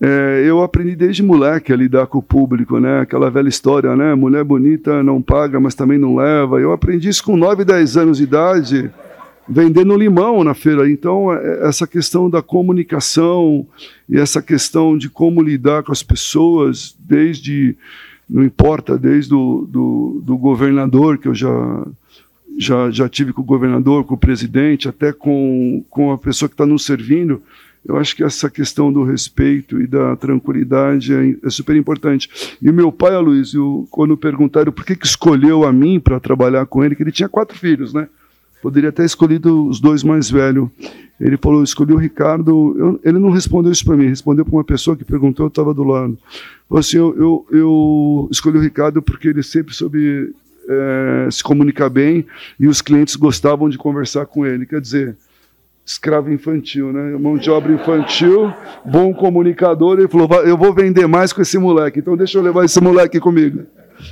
É, 0.00 0.44
eu 0.46 0.62
aprendi 0.62 0.94
desde 0.94 1.24
moleque 1.24 1.72
a 1.72 1.76
lidar 1.76 2.06
com 2.06 2.18
o 2.18 2.22
público, 2.22 2.78
né? 2.78 3.00
Aquela 3.00 3.30
velha 3.30 3.48
história, 3.48 3.96
né? 3.96 4.14
Mulher 4.14 4.44
bonita 4.44 5.02
não 5.02 5.20
paga, 5.20 5.58
mas 5.58 5.74
também 5.74 5.98
não 5.98 6.14
leva. 6.14 6.60
Eu 6.60 6.72
aprendi 6.72 7.08
isso 7.08 7.24
com 7.24 7.36
9, 7.36 7.64
10 7.64 7.96
anos 7.96 8.18
de 8.18 8.24
idade 8.24 8.90
vendendo 9.48 9.96
limão 9.96 10.44
na 10.44 10.54
feira. 10.54 10.90
Então, 10.90 11.32
é, 11.32 11.66
essa 11.66 11.86
questão 11.86 12.28
da 12.28 12.42
comunicação 12.42 13.66
e 14.08 14.18
essa 14.18 14.42
questão 14.42 14.98
de 14.98 15.08
como 15.08 15.42
lidar 15.42 15.82
com 15.82 15.92
as 15.92 16.02
pessoas, 16.02 16.94
desde, 16.98 17.74
não 18.28 18.44
importa, 18.44 18.98
desde 18.98 19.34
o 19.34 19.66
do, 19.68 20.20
do 20.22 20.36
governador, 20.36 21.16
que 21.18 21.28
eu 21.28 21.34
já, 21.34 21.86
já, 22.58 22.90
já 22.90 23.08
tive 23.08 23.32
com 23.32 23.40
o 23.40 23.44
governador, 23.44 24.04
com 24.04 24.14
o 24.14 24.18
presidente, 24.18 24.88
até 24.88 25.12
com, 25.12 25.82
com 25.88 26.12
a 26.12 26.18
pessoa 26.18 26.48
que 26.48 26.54
está 26.54 26.66
nos 26.66 26.84
servindo, 26.84 27.42
eu 27.86 27.96
acho 27.96 28.14
que 28.14 28.22
essa 28.22 28.50
questão 28.50 28.92
do 28.92 29.02
respeito 29.02 29.80
e 29.80 29.86
da 29.86 30.14
tranquilidade 30.16 31.14
é, 31.14 31.36
é 31.42 31.48
super 31.48 31.74
importante. 31.74 32.28
E 32.60 32.70
meu 32.70 32.92
pai, 32.92 33.14
Aloysio, 33.14 33.88
quando 33.90 34.14
perguntaram 34.14 34.70
por 34.70 34.84
que, 34.84 34.94
que 34.94 35.06
escolheu 35.06 35.64
a 35.64 35.72
mim 35.72 35.98
para 35.98 36.20
trabalhar 36.20 36.66
com 36.66 36.84
ele, 36.84 36.94
que 36.94 37.02
ele 37.02 37.12
tinha 37.12 37.30
quatro 37.30 37.56
filhos, 37.58 37.94
né? 37.94 38.08
Poderia 38.60 38.90
ter 38.90 39.04
escolhido 39.04 39.68
os 39.68 39.80
dois 39.80 40.02
mais 40.02 40.30
velhos. 40.30 40.68
Ele 41.20 41.36
falou, 41.36 41.62
escolhi 41.62 41.92
o 41.92 41.96
Ricardo. 41.96 42.74
Eu, 42.78 43.00
ele 43.04 43.18
não 43.18 43.30
respondeu 43.30 43.72
isso 43.72 43.84
para 43.84 43.96
mim, 43.96 44.06
respondeu 44.06 44.44
para 44.44 44.54
uma 44.54 44.64
pessoa 44.64 44.96
que 44.96 45.04
perguntou, 45.04 45.46
eu 45.46 45.48
estava 45.48 45.74
do 45.74 45.82
lado. 45.82 46.16
Falou 46.68 46.80
assim, 46.80 46.96
eu, 46.96 47.16
eu, 47.16 47.46
eu, 47.50 48.28
escolhi 48.30 48.58
o 48.58 48.62
Ricardo 48.62 49.02
porque 49.02 49.28
ele 49.28 49.42
sempre 49.42 49.74
soube 49.74 50.32
é, 50.68 51.28
se 51.30 51.42
comunicar 51.42 51.88
bem 51.88 52.24
e 52.58 52.68
os 52.68 52.80
clientes 52.80 53.16
gostavam 53.16 53.68
de 53.68 53.78
conversar 53.78 54.26
com 54.26 54.46
ele. 54.46 54.66
Quer 54.66 54.80
dizer, 54.80 55.16
escravo 55.84 56.30
infantil, 56.30 56.92
né? 56.92 57.16
Mão 57.18 57.36
de 57.36 57.50
obra 57.50 57.72
infantil, 57.72 58.52
bom 58.84 59.12
comunicador. 59.14 59.98
Ele 59.98 60.08
falou, 60.08 60.28
eu 60.44 60.56
vou 60.56 60.72
vender 60.72 61.06
mais 61.08 61.32
com 61.32 61.42
esse 61.42 61.58
moleque, 61.58 61.98
então 61.98 62.16
deixa 62.16 62.38
eu 62.38 62.42
levar 62.42 62.64
esse 62.64 62.80
moleque 62.80 63.18
comigo. 63.18 63.64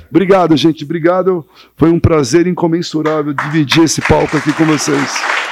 Obrigado, 0.09 0.55
gente. 0.55 0.83
Obrigado. 0.83 1.45
Foi 1.75 1.89
um 1.89 1.99
prazer 1.99 2.47
incomensurável 2.47 3.33
dividir 3.33 3.83
esse 3.83 4.01
palco 4.01 4.37
aqui 4.37 4.51
com 4.53 4.65
vocês. 4.65 5.46